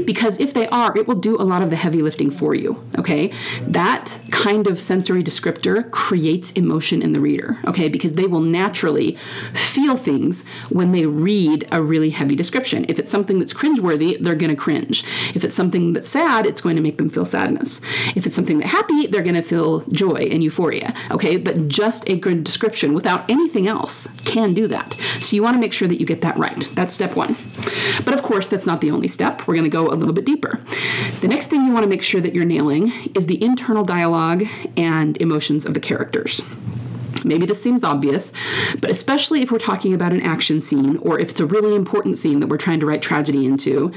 Because 0.06 0.40
if 0.40 0.54
they 0.54 0.68
are, 0.68 0.98
it 0.98 1.08
will 1.08 1.16
do 1.16 1.36
a 1.40 1.44
lot 1.44 1.62
of 1.62 1.70
the 1.70 1.76
heavy 1.76 2.02
lifting 2.02 2.32
for 2.32 2.56
you. 2.56 2.84
Okay? 2.98 3.32
That 3.62 4.20
kind 4.32 4.68
of 4.68 4.80
sensory 4.80 5.24
descriptor 5.24 5.90
creates 5.92 6.52
emotion 6.54 7.02
in 7.02 7.12
the 7.12 7.20
reader. 7.20 7.58
Okay? 7.68 7.88
Because 7.88 8.16
they 8.16 8.26
will 8.26 8.42
naturally 8.42 9.16
feel 9.54 9.96
things 9.96 10.44
when 10.70 10.92
they 10.92 11.06
read 11.06 11.68
a 11.72 11.82
really 11.82 12.10
heavy 12.10 12.36
description. 12.36 12.86
If 12.90 13.00
it's 13.00 13.12
something 13.12 13.40
that's 13.40 13.54
cringeworthy, 13.54 14.18
they're 14.20 14.36
to 14.50 14.56
cringe. 14.56 15.04
If 15.36 15.44
it's 15.44 15.54
something 15.54 15.94
that's 15.94 16.08
sad, 16.08 16.46
it's 16.46 16.62
going 16.62 16.76
to 16.76 16.82
make 16.82 16.98
them 16.98 17.10
feel 17.10 17.26
sadness. 17.26 17.82
If 18.16 18.26
it's 18.30 18.36
something 18.36 18.60
that 18.60 18.68
happy, 18.68 19.08
they're 19.08 19.24
going 19.24 19.34
to 19.34 19.42
feel 19.42 19.82
joy 19.86 20.28
and 20.32 20.44
euphoria. 20.44 20.94
Okay, 21.10 21.36
but 21.38 21.68
just 21.68 22.08
a 22.08 22.16
good 22.16 22.44
description 22.44 22.94
without 22.94 23.28
anything 23.28 23.68
else 23.68 24.08
can 24.24 24.54
do 24.54 24.68
that. 24.68 24.94
So 24.94 25.36
you 25.36 25.42
want 25.42 25.56
to 25.56 25.60
make 25.60 25.74
sure 25.74 25.88
that 25.88 26.00
you 26.00 26.06
get 26.06 26.22
that 26.22 26.38
right. 26.38 26.62
That's 26.76 26.94
step 26.94 27.16
one. 27.16 27.36
But 28.06 28.14
of 28.14 28.22
course, 28.22 28.48
that's 28.48 28.68
not 28.68 28.82
the 28.82 28.92
only 28.92 29.08
step. 29.08 29.48
We're 29.48 29.56
going 29.56 29.64
to 29.64 29.70
go 29.70 29.88
a 29.88 29.98
little 29.98 30.14
bit 30.14 30.26
deeper. 30.26 30.60
The 31.22 31.28
next 31.28 31.48
thing 31.48 31.66
you 31.66 31.74
want 31.74 31.84
to 31.84 31.90
make 31.90 32.04
sure 32.04 32.22
that 32.22 32.36
you're 32.36 32.46
nailing 32.46 32.92
is 33.16 33.26
the 33.26 33.44
internal 33.44 33.84
dialogue 33.84 34.44
and 34.78 35.20
emotions 35.20 35.66
of 35.66 35.74
the 35.74 35.80
characters. 35.80 36.44
Maybe 37.26 37.46
this 37.46 37.62
seems 37.62 37.84
obvious, 37.84 38.32
but 38.80 38.90
especially 38.90 39.42
if 39.42 39.52
we're 39.52 39.60
talking 39.60 39.94
about 39.94 40.14
an 40.14 40.22
action 40.22 40.62
scene 40.62 40.98
or 40.98 41.20
if 41.20 41.32
it's 41.32 41.40
a 41.40 41.46
really 41.46 41.76
important 41.76 42.18
scene 42.18 42.40
that 42.40 42.48
we're 42.48 42.58
trying 42.58 42.80
to 42.80 42.86
write 42.86 43.02
tragedy 43.02 43.46
into 43.46 43.92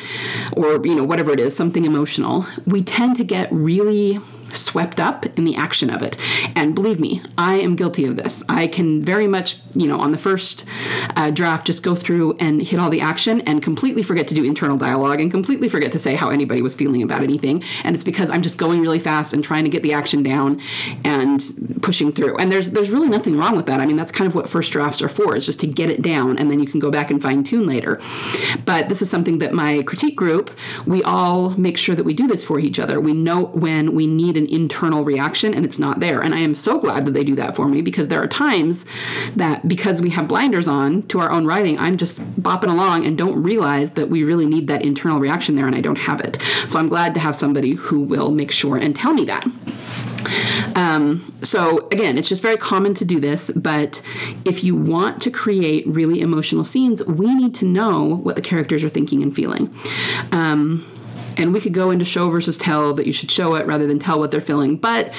or 0.56 0.84
you 0.86 0.94
know 0.94 1.04
whatever 1.04 1.32
it 1.32 1.40
is, 1.40 1.54
something 1.56 1.84
emotional, 1.84 2.46
we 2.66 2.82
tend 2.82 3.16
to 3.16 3.24
get 3.24 3.50
really 3.52 4.20
swept 4.56 5.00
up 5.00 5.26
in 5.38 5.44
the 5.44 5.56
action 5.56 5.90
of 5.90 6.02
it. 6.02 6.16
And 6.56 6.75
believe 6.75 7.00
me, 7.00 7.23
I 7.37 7.54
am 7.61 7.76
guilty 7.76 8.04
of 8.04 8.16
this. 8.16 8.44
I 8.49 8.66
can 8.66 9.02
very 9.02 9.26
much, 9.26 9.59
you 9.75 9.87
know, 9.87 10.00
on 10.00 10.12
the 10.12 10.18
first 10.18 10.66
uh, 11.16 11.30
draft, 11.30 11.66
just 11.66 11.82
go 11.82 11.94
through 11.94 12.37
and 12.38 12.62
hit 12.62 12.78
all 12.78 12.90
the 12.90 13.00
action 13.00 13.40
and 13.42 13.62
completely 13.62 14.02
forget 14.02 14.28
to 14.28 14.35
do 14.35 14.44
internal 14.44 14.76
dialogue 14.76 15.21
and 15.21 15.30
completely 15.30 15.68
forget 15.68 15.92
to 15.92 15.99
say 15.99 16.14
how 16.14 16.30
anybody 16.30 16.62
was 16.62 16.75
feeling 16.75 17.02
about 17.02 17.23
anything. 17.23 17.62
And 17.85 17.94
it's 17.94 18.04
because 18.04 18.30
I'm 18.30 18.42
just 18.42 18.59
going 18.59 18.80
really 18.80 18.99
fast 18.99 19.32
and 19.32 19.42
trying 19.42 19.64
to 19.64 19.71
get 19.71 19.82
the 19.82 19.92
action 19.92 20.23
down 20.23 20.61
and 21.04 21.78
pushing 21.82 22.12
through. 22.12 22.37
And 22.38 22.50
there's 22.50 22.71
there's 22.71 22.90
really 22.90 23.09
nothing 23.09 23.37
wrong 23.37 23.56
with 23.56 23.66
that. 23.66 23.80
I 23.80 23.87
mean, 23.87 23.97
that's 23.97 24.12
kind 24.12 24.28
of 24.28 24.35
what 24.35 24.49
first 24.49 24.73
drafts 24.73 25.02
are 25.02 25.09
for, 25.09 25.37
is 25.37 25.47
just 25.47 25.61
to 25.61 25.66
get 25.66 25.90
it 25.90 26.02
down 26.02 26.38
and 26.38 26.50
then 26.50 26.61
you 26.61 26.66
can 26.66 26.80
go 26.80 26.90
back 26.90 27.11
and 27.11 27.21
fine 27.21 27.44
tune 27.44 27.66
later. 27.66 28.00
But 28.64 28.88
this 28.88 29.02
is 29.02 29.11
something 29.11 29.38
that 29.38 29.52
my 29.52 29.82
critique 29.82 30.16
group, 30.16 30.50
we 30.87 31.02
all 31.02 31.50
make 31.50 31.78
sure 31.78 31.94
that 31.94 32.04
we 32.04 32.14
do 32.14 32.26
this 32.26 32.44
for 32.44 32.59
each 32.59 32.78
other. 32.78 33.00
We 33.00 33.12
know 33.12 33.47
when 33.47 33.94
we 33.94 34.06
need 34.06 34.37
an 34.42 34.52
internal 34.52 35.04
reaction 35.04 35.54
and 35.54 35.64
it's 35.64 35.78
not 35.78 36.00
there. 36.00 36.20
And 36.20 36.34
I 36.34 36.38
am 36.38 36.54
so 36.54 36.78
glad 36.78 37.04
that 37.06 37.14
they 37.14 37.25
do 37.25 37.34
that 37.37 37.56
for 37.56 37.68
me 37.68 37.82
because 37.82 38.08
there 38.08 38.22
are 38.22 38.26
times 38.26 38.84
that 39.37 39.66
because 39.66 40.02
we 40.02 40.11
have 40.11 40.28
blinders 40.28 40.68
on 40.68 41.02
to 41.04 41.20
our 41.20 41.30
own 41.30 41.46
writing, 41.46 41.78
I'm 41.78 41.96
just 41.96 42.20
bopping 42.40 42.70
along 42.70 43.06
and 43.06 43.16
don't 43.16 43.42
realize 43.42 43.92
that 43.92 44.08
we 44.08 44.25
really 44.25 44.46
need 44.46 44.66
that 44.66 44.82
internal 44.82 45.20
reaction 45.20 45.54
there 45.54 45.66
and 45.66 45.76
I 45.76 45.80
don't 45.80 45.99
have 45.99 46.20
it. 46.20 46.40
So 46.68 46.78
I'm 46.78 46.88
glad 46.88 47.14
to 47.14 47.20
have 47.20 47.34
somebody 47.34 47.72
who 47.72 48.00
will 48.00 48.30
make 48.30 48.50
sure 48.50 48.76
and 48.76 48.94
tell 48.94 49.14
me 49.14 49.25
that. 49.26 49.46
Um, 50.75 51.34
so 51.42 51.88
again, 51.88 52.16
it's 52.16 52.28
just 52.28 52.42
very 52.42 52.56
common 52.56 52.94
to 52.94 53.04
do 53.04 53.20
this, 53.20 53.50
but 53.50 54.02
if 54.44 54.64
you 54.64 54.75
want 54.75 55.20
to 55.22 55.30
create 55.30 55.87
really 55.87 56.20
emotional 56.20 56.64
scenes, 56.64 57.04
we 57.04 57.34
need 57.34 57.54
to 57.56 57.64
know 57.64 58.04
what 58.16 58.37
the 58.37 58.42
characters 58.42 58.82
are 58.84 58.88
thinking 58.88 59.22
and 59.22 59.34
feeling. 59.34 59.75
Um, 60.30 60.87
and 61.37 61.52
we 61.52 61.61
could 61.61 61.75
go 61.75 61.90
into 61.90 62.04
show 62.04 62.31
versus 62.31 62.59
tell 62.59 62.95
that 62.95 63.07
you 63.07 63.12
should 63.12 63.31
show 63.31 63.54
it 63.54 63.66
rather 63.66 63.87
than 63.87 63.99
tell 63.99 64.19
what 64.19 64.31
they're 64.31 64.40
feeling. 64.40 64.76
But 64.76 65.12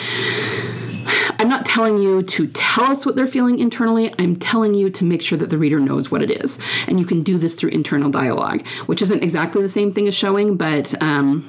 I'm 1.40 1.50
not 1.50 1.66
telling 1.66 1.98
you 1.98 2.24
to 2.24 2.48
tell 2.48 2.86
us 2.86 3.06
what 3.06 3.16
they're 3.16 3.28
feeling 3.28 3.60
internally. 3.60 4.14
I'm 4.18 4.36
telling 4.36 4.74
you 4.74 4.90
to 4.92 5.04
make 5.04 5.22
sure 5.22 5.38
that 5.38 5.50
the 5.50 5.58
reader 5.58 5.80
knows 5.80 6.10
what 6.10 6.22
it 6.22 6.32
is. 6.32 6.60
And 6.88 7.00
you 7.00 7.06
can 7.06 7.24
do 7.24 7.38
this 7.38 7.56
through 7.56 7.72
internal 7.72 8.10
dialogue, 8.10 8.66
which 8.86 9.02
isn't 9.02 9.24
exactly 9.24 9.62
the 9.62 9.70
same 9.70 9.92
thing 9.92 10.08
as 10.08 10.16
showing, 10.16 10.58
but. 10.58 11.02
Um, 11.02 11.46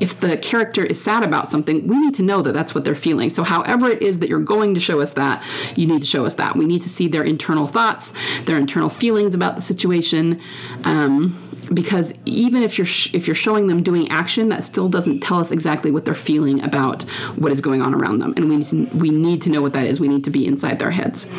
if 0.00 0.18
the 0.18 0.36
character 0.36 0.84
is 0.84 1.00
sad 1.00 1.22
about 1.22 1.46
something, 1.46 1.86
we 1.86 1.98
need 1.98 2.14
to 2.14 2.22
know 2.22 2.42
that 2.42 2.52
that's 2.52 2.74
what 2.74 2.84
they're 2.84 2.94
feeling. 2.94 3.30
So, 3.30 3.44
however 3.44 3.88
it 3.88 4.02
is 4.02 4.18
that 4.18 4.28
you're 4.28 4.40
going 4.40 4.74
to 4.74 4.80
show 4.80 5.00
us 5.00 5.12
that, 5.14 5.44
you 5.76 5.86
need 5.86 6.00
to 6.00 6.06
show 6.06 6.26
us 6.26 6.34
that. 6.36 6.56
We 6.56 6.64
need 6.64 6.82
to 6.82 6.88
see 6.88 7.06
their 7.06 7.22
internal 7.22 7.66
thoughts, 7.66 8.12
their 8.44 8.56
internal 8.56 8.88
feelings 8.88 9.34
about 9.34 9.54
the 9.54 9.62
situation. 9.62 10.40
Um, 10.84 11.51
because 11.72 12.14
even 12.24 12.62
if 12.62 12.78
you're 12.78 12.86
sh- 12.86 13.14
if 13.14 13.26
you're 13.26 13.34
showing 13.34 13.66
them 13.66 13.82
doing 13.82 14.10
action, 14.10 14.48
that 14.48 14.64
still 14.64 14.88
doesn't 14.88 15.20
tell 15.20 15.38
us 15.38 15.50
exactly 15.50 15.90
what 15.90 16.04
they're 16.04 16.14
feeling 16.14 16.62
about 16.62 17.02
what 17.36 17.52
is 17.52 17.60
going 17.60 17.82
on 17.82 17.94
around 17.94 18.18
them, 18.18 18.34
and 18.36 18.48
we 18.48 18.56
need 18.56 18.66
to, 18.66 18.84
we 18.96 19.10
need 19.10 19.42
to 19.42 19.50
know 19.50 19.62
what 19.62 19.72
that 19.72 19.86
is. 19.86 20.00
We 20.00 20.08
need 20.08 20.24
to 20.24 20.30
be 20.30 20.46
inside 20.46 20.78
their 20.78 20.90
heads. 20.90 21.30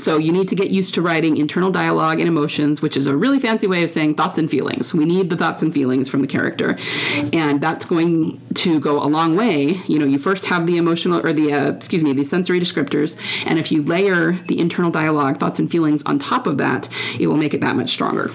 So 0.00 0.18
you 0.18 0.32
need 0.32 0.48
to 0.48 0.54
get 0.54 0.70
used 0.70 0.94
to 0.94 1.02
writing 1.02 1.36
internal 1.36 1.70
dialogue 1.70 2.20
and 2.20 2.28
emotions, 2.28 2.82
which 2.82 2.96
is 2.96 3.06
a 3.06 3.16
really 3.16 3.38
fancy 3.38 3.66
way 3.66 3.82
of 3.82 3.90
saying 3.90 4.14
thoughts 4.14 4.38
and 4.38 4.50
feelings. 4.50 4.94
We 4.94 5.04
need 5.04 5.30
the 5.30 5.36
thoughts 5.36 5.62
and 5.62 5.72
feelings 5.72 6.08
from 6.08 6.20
the 6.20 6.26
character, 6.26 6.76
and 7.32 7.60
that's 7.60 7.84
going 7.84 8.40
to 8.54 8.80
go 8.80 9.02
a 9.02 9.08
long 9.08 9.36
way. 9.36 9.80
You 9.86 9.98
know, 9.98 10.06
you 10.06 10.18
first 10.18 10.46
have 10.46 10.66
the 10.66 10.76
emotional 10.76 11.24
or 11.26 11.32
the 11.32 11.52
uh, 11.52 11.70
excuse 11.72 12.02
me 12.02 12.12
the 12.12 12.24
sensory 12.24 12.60
descriptors, 12.60 13.16
and 13.46 13.58
if 13.58 13.72
you 13.72 13.82
layer 13.82 14.32
the 14.32 14.58
internal 14.58 14.90
dialogue, 14.90 15.38
thoughts 15.38 15.58
and 15.58 15.70
feelings 15.70 16.02
on 16.04 16.18
top 16.18 16.46
of 16.46 16.58
that, 16.58 16.88
it 17.18 17.26
will 17.26 17.36
make 17.36 17.54
it 17.54 17.60
that 17.60 17.76
much 17.76 17.90
stronger. 17.90 18.30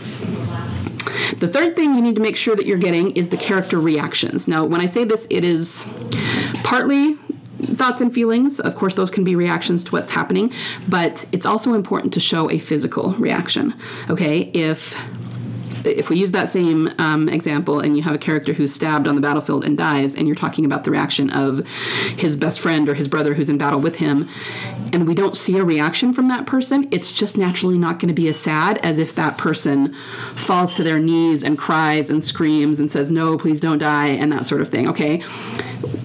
The 1.37 1.47
third 1.47 1.75
thing 1.75 1.95
you 1.95 2.01
need 2.01 2.15
to 2.15 2.21
make 2.21 2.37
sure 2.37 2.55
that 2.55 2.65
you're 2.65 2.77
getting 2.77 3.11
is 3.11 3.29
the 3.29 3.37
character 3.37 3.79
reactions. 3.79 4.47
Now, 4.47 4.65
when 4.65 4.81
I 4.81 4.85
say 4.85 5.03
this, 5.03 5.27
it 5.29 5.43
is 5.43 5.85
partly 6.63 7.17
thoughts 7.75 8.01
and 8.01 8.13
feelings. 8.13 8.59
Of 8.59 8.75
course, 8.75 8.95
those 8.95 9.09
can 9.09 9.23
be 9.23 9.35
reactions 9.35 9.83
to 9.85 9.91
what's 9.91 10.11
happening, 10.11 10.51
but 10.87 11.25
it's 11.31 11.45
also 11.45 11.73
important 11.73 12.13
to 12.13 12.19
show 12.19 12.49
a 12.49 12.57
physical 12.57 13.11
reaction. 13.13 13.73
Okay, 14.09 14.51
if 14.53 14.97
if 15.87 16.09
we 16.09 16.17
use 16.17 16.31
that 16.31 16.49
same 16.49 16.89
um, 16.97 17.29
example 17.29 17.79
and 17.79 17.95
you 17.95 18.03
have 18.03 18.15
a 18.15 18.17
character 18.17 18.53
who's 18.53 18.73
stabbed 18.73 19.07
on 19.07 19.15
the 19.15 19.21
battlefield 19.21 19.63
and 19.63 19.77
dies, 19.77 20.15
and 20.15 20.27
you're 20.27 20.35
talking 20.35 20.65
about 20.65 20.83
the 20.83 20.91
reaction 20.91 21.29
of 21.29 21.65
his 22.17 22.35
best 22.35 22.59
friend 22.59 22.87
or 22.89 22.93
his 22.93 23.07
brother 23.07 23.33
who's 23.33 23.49
in 23.49 23.57
battle 23.57 23.79
with 23.79 23.97
him, 23.97 24.29
and 24.93 25.07
we 25.07 25.15
don't 25.15 25.35
see 25.35 25.57
a 25.57 25.63
reaction 25.63 26.13
from 26.13 26.27
that 26.27 26.45
person, 26.45 26.87
it's 26.91 27.11
just 27.11 27.37
naturally 27.37 27.77
not 27.77 27.99
going 27.99 28.07
to 28.07 28.13
be 28.13 28.27
as 28.27 28.39
sad 28.39 28.77
as 28.79 28.99
if 28.99 29.15
that 29.15 29.37
person 29.37 29.93
falls 30.35 30.75
to 30.75 30.83
their 30.83 30.99
knees 30.99 31.43
and 31.43 31.57
cries 31.57 32.09
and 32.09 32.23
screams 32.23 32.79
and 32.79 32.91
says, 32.91 33.11
No, 33.11 33.37
please 33.37 33.59
don't 33.59 33.79
die, 33.79 34.07
and 34.07 34.31
that 34.31 34.45
sort 34.45 34.61
of 34.61 34.69
thing, 34.69 34.87
okay? 34.89 35.23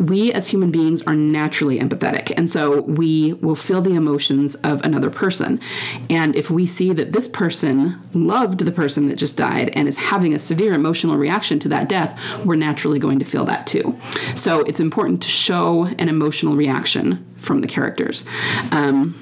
we 0.01 0.33
as 0.33 0.49
human 0.49 0.71
beings 0.71 1.03
are 1.03 1.15
naturally 1.15 1.79
empathetic. 1.79 2.33
And 2.37 2.49
so 2.49 2.83
we 2.83 3.35
will 3.35 3.55
feel 3.55 3.83
the 3.83 3.95
emotions 3.95 4.55
of 4.57 4.81
another 4.83 5.11
person. 5.11 5.61
And 6.09 6.35
if 6.35 6.51
we 6.51 6.67
see 6.67 6.93
that 6.95 7.13
this 7.13 7.29
person 7.29 8.01
loved 8.15 8.61
the 8.61 8.73
person 8.73 9.09
that 9.09 9.17
just 9.17 9.37
died 9.37 9.70
and 9.75 9.89
is 9.89 9.97
having 9.97 10.35
a 10.35 10.39
severe 10.39 10.73
emotional 10.73 11.17
reaction 11.17 11.59
to 11.61 11.69
that 11.69 11.89
death, 11.89 12.19
we're 12.45 12.57
naturally 12.57 12.99
going 12.99 13.19
to 13.19 13.25
feel 13.25 13.45
that 13.47 13.67
too. 13.67 13.99
So 14.35 14.61
it's 14.61 14.81
important 14.81 15.23
to 15.23 15.29
show 15.29 15.87
an 15.99 16.09
emotional 16.09 16.57
reaction 16.57 17.27
from 17.39 17.61
the 17.61 17.69
characters. 17.69 18.25
Um, 18.73 19.21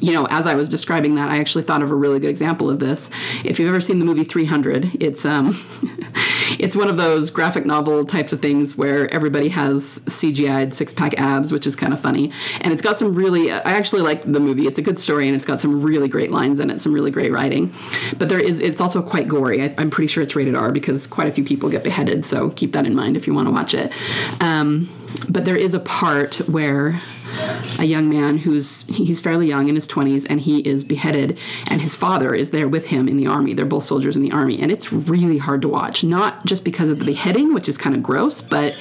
you 0.00 0.12
know, 0.12 0.26
as 0.30 0.46
I 0.46 0.54
was 0.54 0.68
describing 0.68 1.16
that, 1.16 1.30
I 1.30 1.38
actually 1.38 1.64
thought 1.64 1.82
of 1.82 1.90
a 1.90 1.94
really 1.94 2.20
good 2.20 2.30
example 2.30 2.70
of 2.70 2.78
this. 2.78 3.10
If 3.44 3.58
you've 3.58 3.68
ever 3.68 3.80
seen 3.80 3.98
the 3.98 4.04
movie 4.04 4.24
300, 4.24 5.02
it's 5.02 5.24
um, 5.24 5.48
it's 6.58 6.76
one 6.76 6.88
of 6.88 6.96
those 6.96 7.30
graphic 7.30 7.66
novel 7.66 8.04
types 8.04 8.32
of 8.32 8.40
things 8.40 8.76
where 8.76 9.12
everybody 9.12 9.48
has 9.48 10.00
CGI'd 10.06 10.74
six 10.74 10.92
pack 10.92 11.18
abs, 11.18 11.52
which 11.52 11.66
is 11.66 11.76
kind 11.76 11.92
of 11.92 12.00
funny. 12.00 12.32
And 12.60 12.72
it's 12.72 12.82
got 12.82 12.98
some 12.98 13.14
really, 13.14 13.50
I 13.50 13.72
actually 13.72 14.02
like 14.02 14.22
the 14.22 14.40
movie. 14.40 14.66
It's 14.66 14.78
a 14.78 14.82
good 14.82 14.98
story 14.98 15.26
and 15.26 15.36
it's 15.36 15.46
got 15.46 15.60
some 15.60 15.82
really 15.82 16.08
great 16.08 16.30
lines 16.30 16.60
in 16.60 16.70
it, 16.70 16.80
some 16.80 16.92
really 16.92 17.10
great 17.10 17.32
writing. 17.32 17.72
But 18.18 18.28
there 18.28 18.40
is, 18.40 18.60
it's 18.60 18.80
also 18.80 19.02
quite 19.02 19.28
gory. 19.28 19.62
I, 19.62 19.74
am 19.78 19.90
pretty 19.90 20.08
sure 20.08 20.22
it's 20.22 20.36
rated 20.36 20.54
R 20.54 20.72
because 20.72 21.06
quite 21.06 21.28
a 21.28 21.32
few 21.32 21.44
people 21.44 21.68
get 21.70 21.84
beheaded. 21.84 22.24
So 22.24 22.50
keep 22.50 22.72
that 22.72 22.86
in 22.86 22.94
mind 22.94 23.16
if 23.16 23.26
you 23.26 23.34
want 23.34 23.48
to 23.48 23.52
watch 23.52 23.74
it. 23.74 23.92
Um, 24.40 24.88
but 25.28 25.44
there 25.44 25.56
is 25.56 25.74
a 25.74 25.80
part 25.80 26.36
where 26.48 26.98
a 27.78 27.84
young 27.84 28.08
man 28.08 28.38
who's 28.38 28.82
he's 28.88 29.20
fairly 29.20 29.46
young 29.46 29.68
in 29.68 29.74
his 29.74 29.86
20s 29.86 30.26
and 30.28 30.40
he 30.40 30.60
is 30.60 30.84
beheaded 30.84 31.38
and 31.70 31.80
his 31.80 31.94
father 31.94 32.34
is 32.34 32.50
there 32.50 32.68
with 32.68 32.86
him 32.86 33.08
in 33.08 33.16
the 33.16 33.26
army. 33.26 33.54
They're 33.54 33.64
both 33.64 33.84
soldiers 33.84 34.16
in 34.16 34.22
the 34.22 34.32
army 34.32 34.60
and 34.60 34.72
it's 34.72 34.92
really 34.92 35.38
hard 35.38 35.62
to 35.62 35.68
watch 35.68 36.02
not 36.02 36.44
just 36.44 36.64
because 36.64 36.90
of 36.90 36.98
the 36.98 37.04
beheading 37.04 37.54
which 37.54 37.68
is 37.68 37.78
kind 37.78 37.94
of 37.94 38.02
gross 38.02 38.40
but 38.40 38.78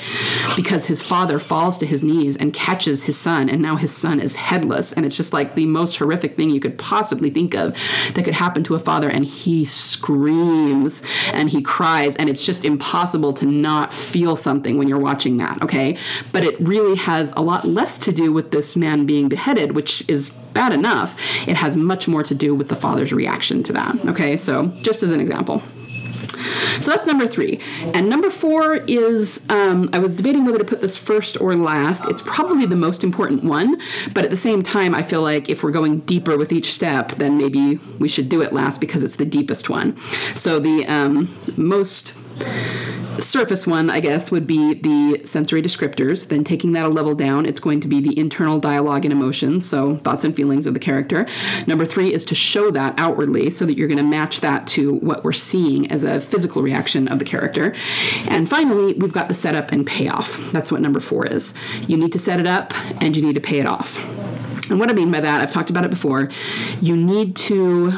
because 0.56 0.88
his 0.88 1.02
father 1.02 1.40
falls 1.40 1.78
to 1.78 1.86
his 1.86 2.04
knees 2.04 2.36
and 2.38 2.54
catches 2.54 3.06
his 3.06 3.18
son 3.18 3.50
and 3.50 3.62
now 3.62 3.76
his 3.76 3.96
son 3.96 4.20
is 4.20 4.36
headless 4.36 4.94
and 4.94 5.06
it's 5.06 5.18
just 5.18 5.34
like 5.34 5.56
the 5.56 5.66
most 5.66 5.98
horrific 5.98 6.36
thing 6.36 6.50
you 6.50 6.60
could 6.60 6.78
possibly 6.78 7.30
think 7.30 7.54
of 7.54 7.74
that 8.14 8.24
could 8.24 8.34
happen 8.34 8.64
to 8.64 8.76
a 8.76 8.80
father 8.80 9.10
and 9.10 9.26
he 9.26 9.66
screams 9.66 11.04
and 11.34 11.50
he 11.50 11.62
cries 11.62 12.16
and 12.16 12.30
it's 12.30 12.46
just 12.46 12.66
impossible 12.66 13.34
to 13.34 13.46
not 13.46 13.94
feel 13.94 14.36
something 14.36 14.78
when 14.78 14.88
you're 14.88 15.00
watching 15.00 15.38
that 15.38 15.62
okay? 15.62 15.98
But 16.32 16.44
it 16.44 16.60
really 16.60 16.96
has 16.96 17.34
a 17.34 17.42
lot 17.42 17.66
less 17.66 17.98
to 18.00 18.12
do 18.12 18.32
with 18.38 18.52
this 18.52 18.76
man 18.76 19.08
being 19.08 19.28
beheaded, 19.28 19.72
which 19.74 20.08
is 20.08 20.30
bad 20.54 20.72
enough. 20.72 21.10
It 21.48 21.56
has 21.56 21.76
much 21.76 22.08
more 22.08 22.22
to 22.22 22.36
do 22.36 22.54
with 22.54 22.70
the 22.70 22.76
father's 22.76 23.12
reaction 23.12 23.64
to 23.64 23.74
that. 23.74 23.94
Okay, 24.06 24.38
so 24.38 24.68
just 24.84 25.02
as 25.02 25.12
an 25.12 25.20
example. 25.20 25.64
So 26.82 26.92
that's 26.92 27.08
number 27.08 27.26
three. 27.26 27.60
And 27.96 28.10
number 28.10 28.30
four 28.30 28.76
is 28.88 29.42
um, 29.50 29.90
I 29.92 29.98
was 29.98 30.14
debating 30.14 30.46
whether 30.46 30.60
to 30.60 30.64
put 30.64 30.82
this 30.82 30.96
first 30.96 31.42
or 31.42 31.56
last. 31.56 32.08
It's 32.08 32.22
probably 32.22 32.68
the 32.68 32.76
most 32.76 33.04
important 33.04 33.44
one, 33.44 33.82
but 34.14 34.24
at 34.24 34.30
the 34.30 34.38
same 34.38 34.62
time, 34.62 34.94
I 34.94 35.02
feel 35.02 35.24
like 35.24 35.50
if 35.50 35.64
we're 35.64 35.72
going 35.72 36.02
deeper 36.02 36.38
with 36.38 36.52
each 36.52 36.72
step, 36.72 37.14
then 37.14 37.38
maybe 37.38 37.80
we 37.98 38.08
should 38.08 38.30
do 38.30 38.44
it 38.44 38.54
last 38.54 38.80
because 38.80 39.04
it's 39.04 39.16
the 39.16 39.26
deepest 39.26 39.70
one. 39.70 39.98
So 40.36 40.60
the 40.60 40.86
um, 40.86 41.36
most 41.58 42.16
surface 43.20 43.68
one, 43.68 43.90
I 43.90 44.00
guess, 44.00 44.32
would 44.32 44.48
be 44.48 44.74
the 44.74 45.24
sensory 45.26 45.62
descriptors. 45.62 46.28
Then 46.28 46.44
taking 46.44 46.74
that 46.74 46.86
a 46.86 46.90
level 46.90 47.16
down, 47.16 47.46
it's 47.46 47.60
going 47.60 47.80
to 47.82 47.88
be 47.88 48.02
the 48.02 48.18
internal 48.20 48.60
dialogue 48.60 49.06
and 49.06 49.12
emotions, 49.12 49.68
so 49.68 49.96
thoughts 49.98 50.24
and 50.24 50.36
feelings 50.36 50.68
of 50.68 50.74
the 50.74 50.80
character. 50.80 51.28
Number 51.66 51.86
three 51.86 52.14
is 52.14 52.26
to 52.26 52.36
show 52.36 52.72
that 52.72 52.94
outwardly 52.98 53.50
so 53.50 53.66
that 53.66 53.78
you're 53.78 53.88
going 53.88 53.98
to 53.98 54.04
match 54.04 54.42
that 54.42 54.68
to 54.68 54.96
what 54.96 55.24
we're 55.24 55.34
seeing 55.34 55.90
as 55.92 56.04
a 56.04 56.22
physical 56.22 56.62
reaction 56.62 57.08
of 57.08 57.20
the 57.20 57.26
character. 57.26 57.74
And 58.28 58.50
finally, 58.50 58.94
we've 58.94 59.14
got 59.14 59.28
the 59.28 59.34
setup 59.34 59.72
and 59.72 59.86
payoff. 59.86 60.52
That's 60.52 60.72
what 60.72 60.82
number 60.82 61.00
four 61.00 61.26
is. 61.26 61.54
You 61.88 61.98
need 61.98 62.14
to 62.14 62.20
set 62.20 62.40
it 62.40 62.48
up 62.48 62.74
and 63.02 63.16
you 63.16 63.24
need 63.24 63.36
to 63.36 63.42
pay 63.42 63.60
it 63.60 63.66
off. 63.66 63.98
And 64.70 64.80
what 64.80 64.90
I 64.90 64.94
mean 64.94 65.12
by 65.12 65.22
that, 65.22 65.42
I've 65.42 65.52
talked 65.52 65.70
about 65.70 65.86
it 65.86 65.90
before, 65.90 66.30
you 66.82 66.96
need 66.96 67.36
to 67.38 67.94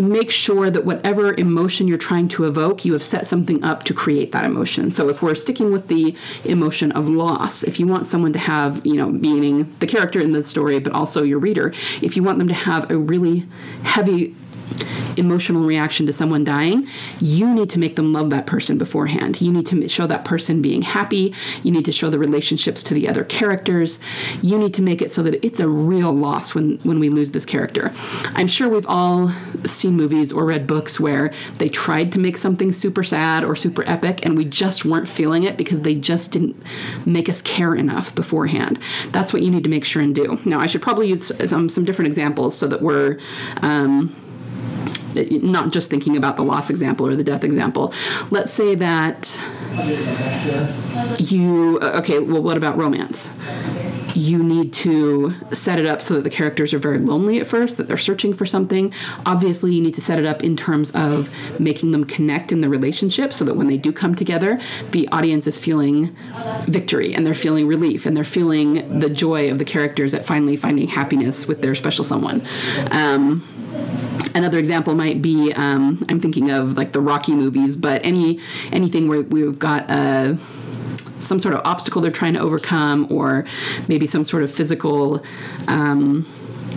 make 0.00 0.30
sure 0.30 0.70
that 0.70 0.84
whatever 0.84 1.34
emotion 1.34 1.86
you're 1.86 1.98
trying 1.98 2.28
to 2.28 2.44
evoke, 2.44 2.84
you 2.84 2.92
have 2.92 3.02
set 3.02 3.26
something 3.26 3.62
up 3.62 3.84
to 3.84 3.94
create 3.94 4.32
that 4.32 4.44
emotion. 4.44 4.90
So 4.90 5.08
if 5.08 5.22
we're 5.22 5.34
sticking 5.34 5.72
with 5.72 5.88
the 5.88 6.16
emotion 6.44 6.92
of 6.92 7.08
loss, 7.08 7.62
if 7.62 7.78
you 7.78 7.86
want 7.86 8.06
someone 8.06 8.32
to 8.32 8.38
have, 8.38 8.84
you 8.84 8.94
know, 8.94 9.08
meaning 9.10 9.74
the 9.78 9.86
character 9.86 10.20
in 10.20 10.32
the 10.32 10.42
story, 10.42 10.78
but 10.80 10.92
also 10.92 11.22
your 11.22 11.38
reader, 11.38 11.72
if 12.00 12.16
you 12.16 12.22
want 12.22 12.38
them 12.38 12.48
to 12.48 12.54
have 12.54 12.90
a 12.90 12.96
really 12.96 13.46
heavy 13.82 14.34
emotional 15.20 15.64
reaction 15.64 16.06
to 16.06 16.12
someone 16.12 16.42
dying, 16.44 16.88
you 17.20 17.52
need 17.52 17.70
to 17.70 17.78
make 17.78 17.96
them 17.96 18.12
love 18.12 18.30
that 18.30 18.46
person 18.46 18.78
beforehand. 18.78 19.40
You 19.40 19.52
need 19.52 19.66
to 19.66 19.88
show 19.88 20.06
that 20.06 20.24
person 20.24 20.62
being 20.62 20.82
happy. 20.82 21.34
You 21.62 21.70
need 21.70 21.84
to 21.84 21.92
show 21.92 22.10
the 22.10 22.18
relationships 22.18 22.82
to 22.84 22.94
the 22.94 23.08
other 23.08 23.24
characters. 23.24 24.00
You 24.42 24.58
need 24.58 24.74
to 24.74 24.82
make 24.82 25.02
it 25.02 25.12
so 25.12 25.22
that 25.22 25.44
it's 25.44 25.60
a 25.60 25.68
real 25.68 26.12
loss 26.12 26.54
when, 26.54 26.78
when 26.78 26.98
we 26.98 27.08
lose 27.08 27.32
this 27.32 27.46
character. 27.46 27.92
I'm 28.34 28.48
sure 28.48 28.68
we've 28.68 28.86
all 28.88 29.30
seen 29.64 29.96
movies 29.96 30.32
or 30.32 30.44
read 30.44 30.66
books 30.66 30.98
where 30.98 31.32
they 31.58 31.68
tried 31.68 32.12
to 32.12 32.18
make 32.18 32.36
something 32.36 32.72
super 32.72 33.04
sad 33.04 33.44
or 33.44 33.54
super 33.54 33.88
epic 33.88 34.24
and 34.24 34.36
we 34.36 34.44
just 34.44 34.84
weren't 34.84 35.08
feeling 35.08 35.44
it 35.44 35.56
because 35.56 35.82
they 35.82 35.94
just 35.94 36.32
didn't 36.32 36.60
make 37.06 37.28
us 37.28 37.42
care 37.42 37.74
enough 37.74 38.14
beforehand. 38.14 38.78
That's 39.08 39.32
what 39.32 39.42
you 39.42 39.50
need 39.50 39.64
to 39.64 39.70
make 39.70 39.84
sure 39.84 40.02
and 40.02 40.14
do. 40.14 40.38
Now, 40.44 40.58
I 40.60 40.66
should 40.66 40.82
probably 40.82 41.08
use 41.08 41.32
some, 41.48 41.68
some 41.68 41.84
different 41.84 42.08
examples 42.08 42.56
so 42.56 42.66
that 42.66 42.82
we're. 42.82 43.18
Um, 43.62 44.14
not 45.14 45.72
just 45.72 45.90
thinking 45.90 46.16
about 46.16 46.36
the 46.36 46.42
loss 46.42 46.70
example 46.70 47.06
or 47.06 47.16
the 47.16 47.24
death 47.24 47.44
example. 47.44 47.92
Let's 48.30 48.52
say 48.52 48.74
that 48.76 49.38
you, 51.18 51.78
uh, 51.82 51.98
okay, 52.00 52.18
well, 52.18 52.42
what 52.42 52.56
about 52.56 52.76
romance? 52.76 53.38
You 54.14 54.42
need 54.42 54.72
to 54.74 55.34
set 55.52 55.78
it 55.78 55.86
up 55.86 56.02
so 56.02 56.14
that 56.14 56.24
the 56.24 56.30
characters 56.30 56.74
are 56.74 56.78
very 56.78 56.98
lonely 56.98 57.38
at 57.38 57.46
first, 57.46 57.76
that 57.76 57.86
they're 57.86 57.96
searching 57.96 58.34
for 58.34 58.44
something. 58.44 58.92
Obviously, 59.24 59.72
you 59.72 59.80
need 59.80 59.94
to 59.94 60.00
set 60.00 60.18
it 60.18 60.26
up 60.26 60.42
in 60.42 60.56
terms 60.56 60.90
of 60.92 61.30
making 61.60 61.92
them 61.92 62.04
connect 62.04 62.50
in 62.50 62.60
the 62.60 62.68
relationship 62.68 63.32
so 63.32 63.44
that 63.44 63.54
when 63.54 63.68
they 63.68 63.76
do 63.76 63.92
come 63.92 64.14
together, 64.14 64.60
the 64.90 65.08
audience 65.08 65.46
is 65.46 65.56
feeling 65.56 66.16
victory 66.62 67.14
and 67.14 67.24
they're 67.24 67.34
feeling 67.34 67.66
relief 67.68 68.04
and 68.04 68.16
they're 68.16 68.24
feeling 68.24 68.98
the 68.98 69.08
joy 69.08 69.50
of 69.50 69.58
the 69.58 69.64
characters 69.64 70.12
at 70.12 70.26
finally 70.26 70.56
finding 70.56 70.88
happiness 70.88 71.46
with 71.46 71.62
their 71.62 71.74
special 71.74 72.04
someone. 72.04 72.42
Um, 72.90 73.46
another 74.34 74.58
example 74.58 74.94
might 74.94 75.22
be 75.22 75.52
um, 75.52 76.04
I'm 76.08 76.20
thinking 76.20 76.50
of 76.50 76.76
like 76.76 76.92
the 76.92 77.00
Rocky 77.00 77.32
movies, 77.32 77.76
but 77.76 78.04
any 78.04 78.40
anything 78.72 79.08
where 79.08 79.22
we've 79.22 79.58
got 79.58 79.90
a 79.90 80.38
some 81.20 81.38
sort 81.38 81.54
of 81.54 81.60
obstacle 81.64 82.00
they're 82.00 82.10
trying 82.10 82.34
to 82.34 82.40
overcome, 82.40 83.06
or 83.10 83.44
maybe 83.88 84.06
some 84.06 84.24
sort 84.24 84.42
of 84.42 84.50
physical. 84.50 85.22
Um, 85.68 86.26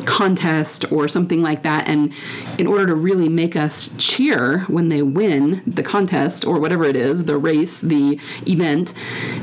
contest 0.06 0.92
or 0.92 1.08
something 1.08 1.42
like 1.42 1.64
that. 1.64 1.88
And 1.88 2.14
in 2.58 2.68
order 2.68 2.86
to 2.88 2.96
really 2.96 3.30
make 3.30 3.56
us 3.56 3.94
cheer 3.98 4.60
when 4.62 4.90
they 4.90 5.02
win 5.02 5.62
the 5.66 5.84
contest 5.84 6.46
or 6.46 6.60
whatever 6.60 6.84
it 6.84 6.96
is, 6.96 7.26
the 7.26 7.38
race, 7.38 7.82
the 7.82 8.20
event, 8.48 8.94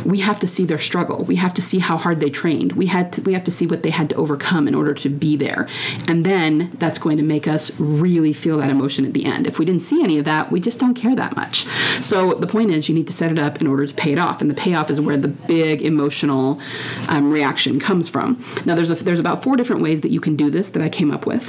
we 0.04 0.20
have 0.20 0.38
to 0.40 0.46
see 0.46 0.64
their 0.64 0.78
struggle. 0.78 1.24
We 1.24 1.36
have 1.36 1.54
to 1.54 1.62
see 1.62 1.78
how 1.78 1.96
hard 1.96 2.20
they 2.20 2.30
trained. 2.30 2.72
We 2.72 2.86
had 2.86 3.12
to, 3.14 3.22
we 3.22 3.32
have 3.34 3.44
to 3.44 3.50
see 3.50 3.66
what 3.66 3.82
they 3.82 3.90
had 3.90 4.10
to 4.10 4.16
overcome 4.16 4.68
in 4.68 4.74
order 4.74 4.94
to 4.94 5.08
be 5.08 5.36
there. 5.36 5.68
And 6.08 6.24
then 6.24 6.70
that's 6.78 6.98
going 6.98 7.16
to 7.16 7.22
make 7.22 7.46
us 7.46 7.78
really 7.78 8.32
feel 8.32 8.58
that 8.58 8.70
emotion 8.70 9.04
at 9.04 9.12
the 9.12 9.24
end. 9.24 9.46
If 9.46 9.58
we 9.58 9.64
didn't 9.64 9.82
see 9.82 10.02
any 10.02 10.18
of 10.18 10.24
that, 10.24 10.50
we 10.50 10.60
just 10.60 10.78
don't 10.78 10.94
care 10.94 11.14
that 11.16 11.36
much. 11.36 11.64
So 12.00 12.34
the 12.34 12.46
point 12.46 12.70
is 12.70 12.88
you 12.88 12.94
need 12.94 13.06
to 13.06 13.12
set 13.12 13.30
it 13.30 13.38
up 13.38 13.60
in 13.60 13.66
order 13.66 13.86
to 13.86 13.94
pay 13.94 14.12
it 14.12 14.18
off. 14.18 14.40
And 14.40 14.50
the 14.50 14.54
payoff 14.54 14.90
is 14.90 15.00
where 15.00 15.16
the 15.16 15.28
big 15.28 15.82
emotional 15.82 16.60
um, 17.08 17.32
reaction 17.32 17.78
comes 17.78 18.08
from. 18.08 18.42
Now 18.64 18.74
there's 18.74 18.90
a, 18.90 18.94
there's 18.94 19.20
about 19.20 19.42
four 19.42 19.56
different 19.56 19.82
ways 19.82 20.00
that 20.02 20.10
you 20.10 20.20
can 20.20 20.36
do 20.40 20.50
this 20.50 20.70
that 20.70 20.82
I 20.82 20.88
came 20.88 21.10
up 21.10 21.26
with. 21.26 21.44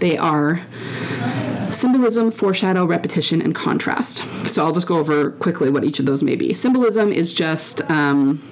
They 0.00 0.16
are 0.16 0.62
symbolism, 1.70 2.30
foreshadow, 2.30 2.84
repetition, 2.86 3.42
and 3.42 3.54
contrast. 3.54 4.18
So 4.48 4.64
I'll 4.64 4.72
just 4.72 4.88
go 4.88 4.98
over 4.98 5.30
quickly 5.32 5.70
what 5.70 5.84
each 5.84 6.00
of 6.00 6.06
those 6.06 6.22
may 6.22 6.36
be. 6.36 6.54
Symbolism 6.54 7.12
is 7.12 7.34
just. 7.34 7.88
Um, 7.90 8.42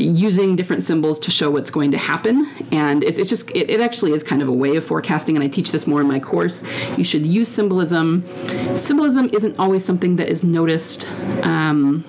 using 0.00 0.54
different 0.54 0.84
symbols 0.84 1.18
to 1.18 1.28
show 1.28 1.50
what's 1.50 1.70
going 1.70 1.90
to 1.90 1.98
happen 1.98 2.46
and 2.70 3.02
it's, 3.02 3.18
it's 3.18 3.28
just 3.28 3.50
it, 3.50 3.68
it, 3.68 3.80
actually 3.80 4.12
is 4.12 4.22
kind 4.22 4.40
of 4.40 4.46
a 4.46 4.52
way 4.52 4.76
of 4.76 4.84
forecasting 4.84 5.34
and 5.36 5.42
i 5.44 5.48
teach 5.48 5.72
this 5.72 5.88
more 5.88 6.00
in 6.00 6.06
my 6.06 6.20
course 6.20 6.62
you 6.96 7.02
should 7.02 7.26
use 7.26 7.48
symbolism 7.48 8.24
symbolism 8.76 9.28
isn't 9.32 9.58
always 9.58 9.84
something 9.84 10.14
that 10.14 10.28
is 10.28 10.44
noticed 10.44 11.10
um, 11.42 12.04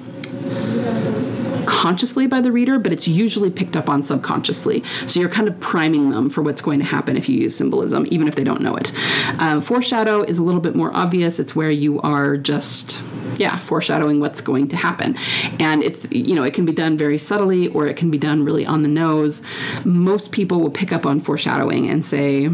consciously 1.80 2.28
by 2.28 2.42
the 2.42 2.52
reader, 2.52 2.78
but 2.78 2.92
it's 2.92 3.08
usually 3.08 3.50
picked 3.50 3.78
up 3.78 3.88
on 3.88 4.04
subconsciously. 4.04 4.84
So 5.06 5.18
you're 5.18 5.30
kind 5.30 5.48
of 5.48 5.58
priming 5.62 6.10
them 6.10 6.30
for 6.30 6.42
what's 6.42 6.60
going 6.60 6.80
to 6.80 6.86
happen 6.86 7.16
if 7.16 7.30
you 7.30 7.40
use 7.40 7.56
symbolism, 7.56 8.06
even 8.10 8.28
if 8.28 8.36
they 8.36 8.44
don't 8.44 8.60
know 8.60 8.76
it. 8.76 8.92
Uh, 9.40 9.62
foreshadow 9.62 10.22
is 10.22 10.40
a 10.40 10.44
little 10.44 10.60
bit 10.60 10.76
more 10.76 10.94
obvious. 10.94 11.40
It's 11.40 11.56
where 11.56 11.72
you 11.72 12.02
are 12.02 12.36
just 12.36 13.02
yeah 13.38 13.58
foreshadowing 13.60 14.20
what's 14.20 14.42
going 14.42 14.68
to 14.68 14.76
happen 14.76 15.16
and 15.60 15.84
it's 15.84 16.06
you 16.12 16.36
know 16.36 16.44
it 16.44 16.54
can 16.54 16.66
be 16.66 16.74
done 16.74 16.98
very 16.98 17.18
subtly 17.18 17.68
or 17.70 17.86
it 17.88 17.96
can 17.96 18.10
be 18.10 18.18
done 18.18 18.44
really 18.44 18.66
on 18.66 18.82
the 18.82 18.88
nose 18.90 19.44
most 19.86 20.32
people 20.32 20.60
will 20.60 20.72
pick 20.72 20.92
up 20.92 21.06
on 21.06 21.20
foreshadowing 21.20 21.88
and 21.88 22.04
say 22.04 22.50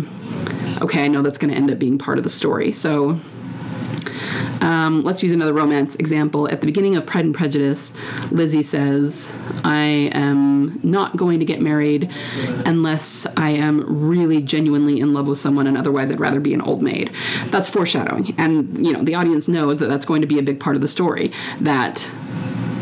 okay 0.82 1.06
i 1.06 1.08
know 1.08 1.22
that's 1.22 1.38
going 1.38 1.50
to 1.50 1.56
end 1.56 1.72
up 1.72 1.80
being 1.80 1.98
part 1.98 2.18
of 2.18 2.26
the 2.26 2.30
story 2.30 2.74
so 2.74 3.18
um, 4.62 5.04
let's 5.04 5.24
use 5.24 5.32
another 5.32 5.54
romance 5.54 5.96
example. 5.96 6.50
At 6.50 6.62
the 6.62 6.66
beginning 6.66 6.96
of 6.96 7.06
Pride 7.06 7.26
and 7.26 7.34
Prejudice, 7.34 7.94
Lizzie 8.32 8.64
says, 8.64 9.36
I 9.64 10.10
am 10.14 10.80
not 10.84 11.16
going 11.16 11.40
to 11.40 11.46
get 11.46 11.62
married 11.62 12.12
unless 12.66 13.26
I 13.38 13.50
am 13.50 14.08
really 14.08 14.42
genuinely 14.42 15.00
in 15.00 15.14
love 15.14 15.28
with 15.28 15.38
someone, 15.38 15.68
and 15.68 15.78
otherwise 15.78 16.12
I'd 16.12 16.20
rather 16.20 16.40
be 16.40 16.54
an 16.54 16.62
old 16.62 16.82
maid. 16.82 17.12
That's 17.46 17.70
foreshadowing. 17.70 18.34
And, 18.38 18.86
you 18.86 18.94
know, 18.94 19.04
the 19.04 19.16
audience 19.16 19.48
knows 19.48 19.80
that 19.80 19.88
that's 19.88 20.06
going 20.06 20.22
to 20.22 20.28
be 20.28 20.40
a 20.40 20.44
big 20.44 20.60
part 20.60 20.76
of 20.76 20.82
the 20.82 20.88
story. 20.88 21.32
That 21.62 22.12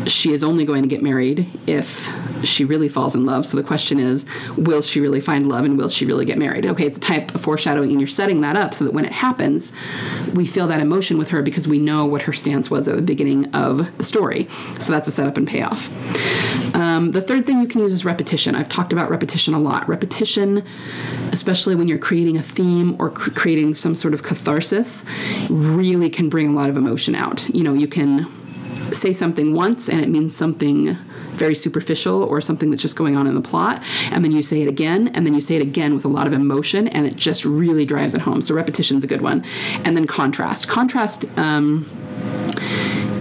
she 0.06 0.32
is 0.32 0.44
only 0.44 0.64
going 0.64 0.82
to 0.82 0.88
get 0.88 1.02
married 1.02 1.46
if 1.66 2.10
she 2.44 2.64
really 2.64 2.88
falls 2.88 3.14
in 3.14 3.24
love. 3.24 3.46
So 3.46 3.56
the 3.56 3.62
question 3.62 3.98
is, 3.98 4.26
will 4.56 4.82
she 4.82 5.00
really 5.00 5.20
find 5.20 5.48
love 5.48 5.64
and 5.64 5.78
will 5.78 5.88
she 5.88 6.06
really 6.06 6.24
get 6.24 6.38
married? 6.38 6.66
Okay, 6.66 6.86
it's 6.86 6.98
a 6.98 7.00
type 7.00 7.34
of 7.34 7.40
foreshadowing, 7.40 7.90
and 7.90 8.00
you're 8.00 8.08
setting 8.08 8.40
that 8.42 8.56
up 8.56 8.74
so 8.74 8.84
that 8.84 8.92
when 8.92 9.04
it 9.04 9.12
happens, 9.12 9.72
we 10.34 10.46
feel 10.46 10.66
that 10.68 10.80
emotion 10.80 11.18
with 11.18 11.28
her 11.28 11.42
because 11.42 11.66
we 11.68 11.78
know 11.78 12.06
what 12.06 12.22
her 12.22 12.32
stance 12.32 12.70
was 12.70 12.88
at 12.88 12.96
the 12.96 13.02
beginning 13.02 13.52
of 13.54 13.96
the 13.98 14.04
story. 14.04 14.48
So 14.78 14.92
that's 14.92 15.08
a 15.08 15.12
setup 15.12 15.36
and 15.36 15.46
payoff. 15.46 15.90
Um, 16.74 17.12
the 17.12 17.20
third 17.20 17.46
thing 17.46 17.60
you 17.60 17.68
can 17.68 17.80
use 17.80 17.92
is 17.92 18.04
repetition. 18.04 18.54
I've 18.54 18.68
talked 18.68 18.92
about 18.92 19.10
repetition 19.10 19.54
a 19.54 19.58
lot. 19.58 19.88
Repetition, 19.88 20.64
especially 21.32 21.74
when 21.74 21.88
you're 21.88 21.98
creating 21.98 22.36
a 22.36 22.42
theme 22.42 22.96
or 22.98 23.10
cr- 23.10 23.30
creating 23.30 23.74
some 23.74 23.94
sort 23.94 24.12
of 24.12 24.22
catharsis, 24.22 25.04
really 25.48 26.10
can 26.10 26.28
bring 26.28 26.48
a 26.48 26.52
lot 26.52 26.68
of 26.68 26.76
emotion 26.76 27.14
out. 27.14 27.48
You 27.50 27.62
know, 27.62 27.74
you 27.74 27.86
can 27.86 28.26
say 28.92 29.12
something 29.12 29.54
once 29.54 29.88
and 29.88 30.00
it 30.00 30.08
means 30.08 30.36
something 30.36 30.96
very 31.34 31.54
superficial 31.54 32.22
or 32.22 32.40
something 32.40 32.70
that's 32.70 32.82
just 32.82 32.96
going 32.96 33.16
on 33.16 33.26
in 33.26 33.34
the 33.34 33.40
plot 33.40 33.82
and 34.10 34.24
then 34.24 34.32
you 34.32 34.42
say 34.42 34.62
it 34.62 34.68
again 34.68 35.08
and 35.08 35.26
then 35.26 35.34
you 35.34 35.40
say 35.40 35.56
it 35.56 35.62
again 35.62 35.94
with 35.94 36.04
a 36.04 36.08
lot 36.08 36.26
of 36.26 36.32
emotion 36.32 36.86
and 36.88 37.06
it 37.06 37.16
just 37.16 37.44
really 37.44 37.84
drives 37.84 38.14
it 38.14 38.20
home. 38.20 38.40
So 38.40 38.54
repetition's 38.54 39.04
a 39.04 39.06
good 39.06 39.20
one. 39.20 39.44
And 39.84 39.96
then 39.96 40.06
contrast. 40.06 40.68
Contrast 40.68 41.26
um, 41.36 41.86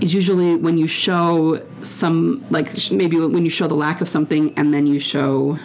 is 0.01 0.13
usually 0.13 0.55
when 0.55 0.77
you 0.77 0.87
show 0.87 1.65
some 1.81 2.45
like 2.49 2.67
maybe 2.91 3.17
when 3.17 3.43
you 3.43 3.49
show 3.49 3.67
the 3.67 3.75
lack 3.75 4.01
of 4.01 4.09
something 4.09 4.53
and 4.57 4.73
then 4.73 4.85
you 4.85 4.99
show 4.99 5.57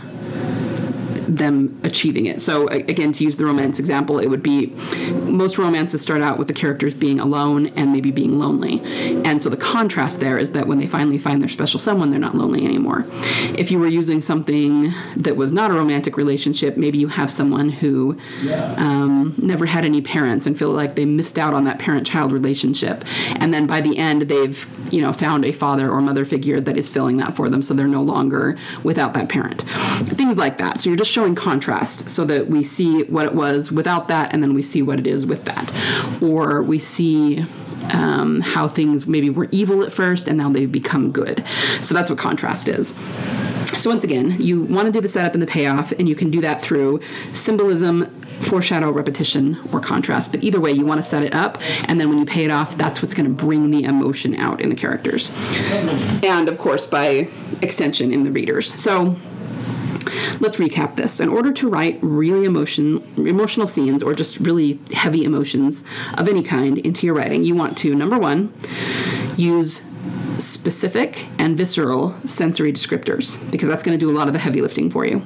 them 1.28 1.78
achieving 1.84 2.26
it. 2.26 2.40
So 2.40 2.68
again, 2.68 3.12
to 3.12 3.24
use 3.24 3.36
the 3.36 3.44
romance 3.44 3.78
example, 3.78 4.18
it 4.18 4.26
would 4.26 4.42
be 4.42 4.66
most 5.22 5.58
romances 5.58 6.00
start 6.00 6.22
out 6.22 6.38
with 6.38 6.48
the 6.48 6.54
characters 6.54 6.94
being 6.94 7.20
alone 7.20 7.66
and 7.68 7.92
maybe 7.92 8.10
being 8.10 8.38
lonely. 8.38 8.80
And 9.24 9.42
so 9.42 9.50
the 9.50 9.56
contrast 9.56 10.20
there 10.20 10.38
is 10.38 10.52
that 10.52 10.66
when 10.66 10.78
they 10.78 10.86
finally 10.86 11.18
find 11.18 11.42
their 11.42 11.48
special 11.48 11.78
someone, 11.78 12.10
they're 12.10 12.18
not 12.18 12.34
lonely 12.34 12.64
anymore. 12.64 13.06
If 13.56 13.70
you 13.70 13.78
were 13.78 13.88
using 13.88 14.20
something 14.20 14.92
that 15.16 15.36
was 15.36 15.52
not 15.52 15.70
a 15.70 15.74
romantic 15.74 16.16
relationship, 16.16 16.76
maybe 16.76 16.98
you 16.98 17.08
have 17.08 17.30
someone 17.30 17.68
who 17.68 18.18
um, 18.76 19.34
never 19.38 19.66
had 19.66 19.84
any 19.84 20.00
parents 20.00 20.46
and 20.46 20.58
feel 20.58 20.70
like 20.70 20.94
they 20.94 21.04
missed 21.04 21.38
out 21.38 21.54
on 21.54 21.64
that 21.64 21.78
parent-child 21.78 22.32
relationship, 22.32 23.04
and 23.36 23.52
then 23.52 23.66
by 23.66 23.80
the 23.80 23.98
end 23.98 24.22
they've 24.22 24.66
you 24.92 25.00
know 25.00 25.12
found 25.12 25.44
a 25.44 25.52
father 25.52 25.90
or 25.90 26.00
mother 26.00 26.24
figure 26.24 26.60
that 26.60 26.76
is 26.76 26.88
filling 26.88 27.18
that 27.18 27.34
for 27.34 27.48
them, 27.48 27.62
so 27.62 27.74
they're 27.74 27.86
no 27.86 28.02
longer 28.02 28.56
without 28.82 29.14
that 29.14 29.28
parent. 29.28 29.62
Things 30.08 30.36
like 30.36 30.58
that. 30.58 30.80
So 30.80 30.90
you're 30.90 30.96
just 30.96 31.12
showing 31.18 31.34
contrast 31.34 32.08
so 32.08 32.24
that 32.24 32.46
we 32.46 32.62
see 32.62 33.02
what 33.02 33.26
it 33.26 33.34
was 33.34 33.72
without 33.72 34.06
that 34.06 34.32
and 34.32 34.40
then 34.40 34.54
we 34.54 34.62
see 34.62 34.82
what 34.82 35.00
it 35.00 35.06
is 35.06 35.26
with 35.26 35.44
that. 35.46 36.22
Or 36.22 36.62
we 36.62 36.78
see 36.78 37.44
um, 37.92 38.40
how 38.40 38.68
things 38.68 39.08
maybe 39.08 39.28
were 39.28 39.48
evil 39.50 39.82
at 39.82 39.90
first 39.90 40.28
and 40.28 40.38
now 40.38 40.48
they've 40.48 40.70
become 40.70 41.10
good. 41.10 41.44
So 41.80 41.92
that's 41.92 42.08
what 42.08 42.20
contrast 42.20 42.68
is. 42.68 42.94
So, 43.80 43.90
once 43.90 44.04
again, 44.04 44.36
you 44.40 44.62
want 44.62 44.86
to 44.86 44.92
do 44.92 45.00
the 45.00 45.08
setup 45.08 45.34
and 45.34 45.42
the 45.42 45.46
payoff, 45.46 45.92
and 45.92 46.08
you 46.08 46.16
can 46.16 46.30
do 46.30 46.40
that 46.40 46.60
through 46.62 47.00
symbolism, 47.32 48.06
foreshadow, 48.40 48.90
repetition, 48.90 49.58
or 49.72 49.78
contrast. 49.78 50.32
But 50.32 50.42
either 50.42 50.58
way, 50.58 50.72
you 50.72 50.86
want 50.86 50.98
to 50.98 51.02
set 51.02 51.22
it 51.22 51.34
up, 51.34 51.58
and 51.84 52.00
then 52.00 52.08
when 52.08 52.18
you 52.18 52.24
pay 52.24 52.44
it 52.44 52.50
off, 52.50 52.76
that's 52.76 53.02
what's 53.02 53.14
going 53.14 53.26
to 53.26 53.44
bring 53.44 53.70
the 53.70 53.84
emotion 53.84 54.34
out 54.34 54.60
in 54.60 54.70
the 54.70 54.74
characters. 54.74 55.30
And 56.24 56.48
of 56.48 56.58
course, 56.58 56.86
by 56.86 57.28
extension, 57.60 58.10
in 58.12 58.24
the 58.24 58.32
readers. 58.32 58.72
So, 58.72 59.16
let's 60.40 60.56
recap 60.56 60.94
this. 60.96 61.20
In 61.20 61.28
order 61.28 61.52
to 61.52 61.68
write 61.68 61.98
really 62.02 62.44
emotion, 62.44 63.02
emotional 63.16 63.66
scenes 63.66 64.02
or 64.02 64.14
just 64.14 64.38
really 64.40 64.78
heavy 64.92 65.24
emotions 65.24 65.84
of 66.16 66.28
any 66.28 66.42
kind 66.42 66.78
into 66.78 67.06
your 67.06 67.14
writing, 67.14 67.44
you 67.44 67.54
want 67.54 67.76
to, 67.78 67.94
number 67.94 68.18
one, 68.18 68.52
use 69.36 69.82
specific 70.38 71.26
and 71.38 71.56
visceral 71.56 72.14
sensory 72.26 72.72
descriptors 72.72 73.38
because 73.50 73.68
that's 73.68 73.82
going 73.82 73.98
to 73.98 74.04
do 74.04 74.10
a 74.10 74.16
lot 74.16 74.26
of 74.26 74.32
the 74.32 74.38
heavy 74.38 74.60
lifting 74.60 74.90
for 74.90 75.04
you. 75.04 75.22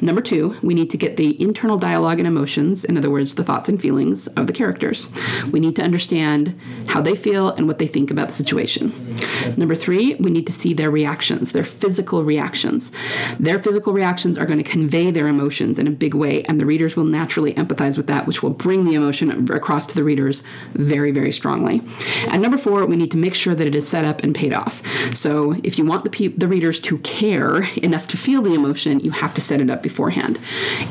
Number 0.00 0.20
two, 0.20 0.56
we 0.62 0.74
need 0.74 0.90
to 0.90 0.96
get 0.96 1.16
the 1.16 1.40
internal 1.40 1.78
dialogue 1.78 2.18
and 2.18 2.26
emotions, 2.26 2.84
in 2.84 2.96
other 2.96 3.10
words, 3.10 3.34
the 3.34 3.44
thoughts 3.44 3.68
and 3.68 3.80
feelings 3.80 4.26
of 4.28 4.46
the 4.46 4.52
characters. 4.52 5.10
We 5.50 5.60
need 5.60 5.76
to 5.76 5.82
understand 5.82 6.58
how 6.88 7.00
they 7.00 7.14
feel 7.14 7.50
and 7.50 7.66
what 7.66 7.78
they 7.78 7.86
think 7.86 8.10
about 8.10 8.28
the 8.28 8.34
situation. 8.34 9.16
Number 9.56 9.74
three, 9.74 10.14
we 10.16 10.30
need 10.30 10.46
to 10.46 10.52
see 10.52 10.74
their 10.74 10.90
reactions, 10.90 11.52
their 11.52 11.64
physical 11.64 12.24
reactions. 12.24 12.92
Their 13.38 13.58
physical 13.58 13.92
reactions 13.92 14.38
are 14.38 14.46
going 14.46 14.62
to 14.62 14.68
convey 14.68 15.10
their 15.10 15.28
emotions 15.28 15.78
in 15.78 15.86
a 15.86 15.90
big 15.90 16.14
way, 16.14 16.42
and 16.44 16.60
the 16.60 16.66
readers 16.66 16.96
will 16.96 17.04
naturally 17.04 17.54
empathize 17.54 17.96
with 17.96 18.06
that, 18.08 18.26
which 18.26 18.42
will 18.42 18.50
bring 18.50 18.84
the 18.84 18.94
emotion 18.94 19.50
across 19.50 19.86
to 19.86 19.94
the 19.94 20.04
readers 20.04 20.42
very, 20.74 21.10
very 21.10 21.32
strongly. 21.32 21.82
And 22.30 22.42
number 22.42 22.58
four, 22.58 22.86
we 22.86 22.96
need 22.96 23.10
to 23.12 23.16
make 23.16 23.34
sure 23.34 23.54
that 23.54 23.66
it 23.66 23.74
is 23.74 23.88
set 23.88 24.04
up 24.04 24.22
and 24.22 24.34
paid 24.34 24.47
off. 24.54 24.82
So 25.14 25.54
if 25.64 25.78
you 25.78 25.84
want 25.84 26.04
the, 26.04 26.10
pe- 26.10 26.28
the 26.28 26.48
readers 26.48 26.80
to 26.80 26.98
care 26.98 27.64
enough 27.78 28.08
to 28.08 28.16
feel 28.16 28.42
the 28.42 28.54
emotion, 28.54 29.00
you 29.00 29.10
have 29.10 29.34
to 29.34 29.40
set 29.40 29.60
it 29.60 29.70
up 29.70 29.82
beforehand. 29.82 30.38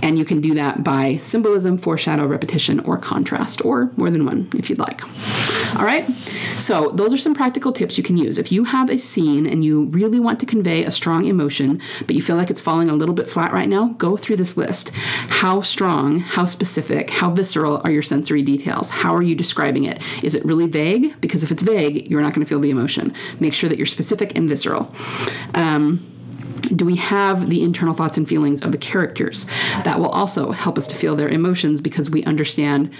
And 0.01 0.17
you 0.17 0.25
can 0.25 0.41
do 0.41 0.53
that 0.55 0.83
by 0.83 1.17
symbolism, 1.17 1.77
foreshadow, 1.77 2.25
repetition, 2.25 2.79
or 2.81 2.97
contrast, 2.97 3.63
or 3.63 3.91
more 3.97 4.09
than 4.09 4.25
one 4.25 4.49
if 4.55 4.69
you'd 4.69 4.79
like. 4.79 5.01
All 5.77 5.83
right, 5.83 6.09
so 6.59 6.89
those 6.89 7.13
are 7.13 7.17
some 7.17 7.35
practical 7.35 7.71
tips 7.71 7.97
you 7.97 8.03
can 8.03 8.17
use. 8.17 8.37
If 8.37 8.51
you 8.51 8.63
have 8.63 8.89
a 8.89 8.97
scene 8.97 9.45
and 9.45 9.63
you 9.63 9.85
really 9.85 10.19
want 10.19 10.39
to 10.39 10.45
convey 10.45 10.83
a 10.83 10.91
strong 10.91 11.25
emotion, 11.25 11.81
but 12.05 12.15
you 12.15 12.21
feel 12.21 12.35
like 12.35 12.49
it's 12.49 12.61
falling 12.61 12.89
a 12.89 12.93
little 12.93 13.13
bit 13.13 13.29
flat 13.29 13.51
right 13.51 13.67
now, 13.67 13.89
go 13.97 14.17
through 14.17 14.37
this 14.37 14.57
list. 14.57 14.91
How 14.93 15.61
strong, 15.61 16.19
how 16.19 16.45
specific, 16.45 17.09
how 17.09 17.31
visceral 17.31 17.81
are 17.83 17.91
your 17.91 18.01
sensory 18.01 18.41
details? 18.41 18.89
How 18.89 19.13
are 19.13 19.21
you 19.21 19.35
describing 19.35 19.83
it? 19.83 20.01
Is 20.23 20.35
it 20.35 20.45
really 20.45 20.67
vague? 20.67 21.19
Because 21.21 21.43
if 21.43 21.51
it's 21.51 21.61
vague, 21.61 22.09
you're 22.09 22.21
not 22.21 22.33
going 22.33 22.45
to 22.45 22.49
feel 22.49 22.59
the 22.59 22.71
emotion. 22.71 23.13
Make 23.47 23.53
sure 23.53 23.69
that 23.69 23.77
you're 23.77 23.85
specific 23.85 24.37
and 24.37 24.49
visceral. 24.49 24.93
Um, 25.53 26.05
do 26.75 26.83
we 26.83 26.97
have 26.97 27.49
the 27.49 27.63
internal 27.63 27.93
thoughts 27.93 28.17
and 28.17 28.27
feelings 28.27 28.61
of 28.61 28.73
the 28.73 28.77
characters? 28.77 29.45
That 29.85 29.99
will 29.99 30.09
also 30.09 30.51
help 30.51 30.77
us 30.77 30.85
to 30.87 30.97
feel 30.97 31.15
their 31.15 31.29
emotions 31.29 31.79
because 31.79 32.09
we 32.09 32.25
understand 32.25 32.93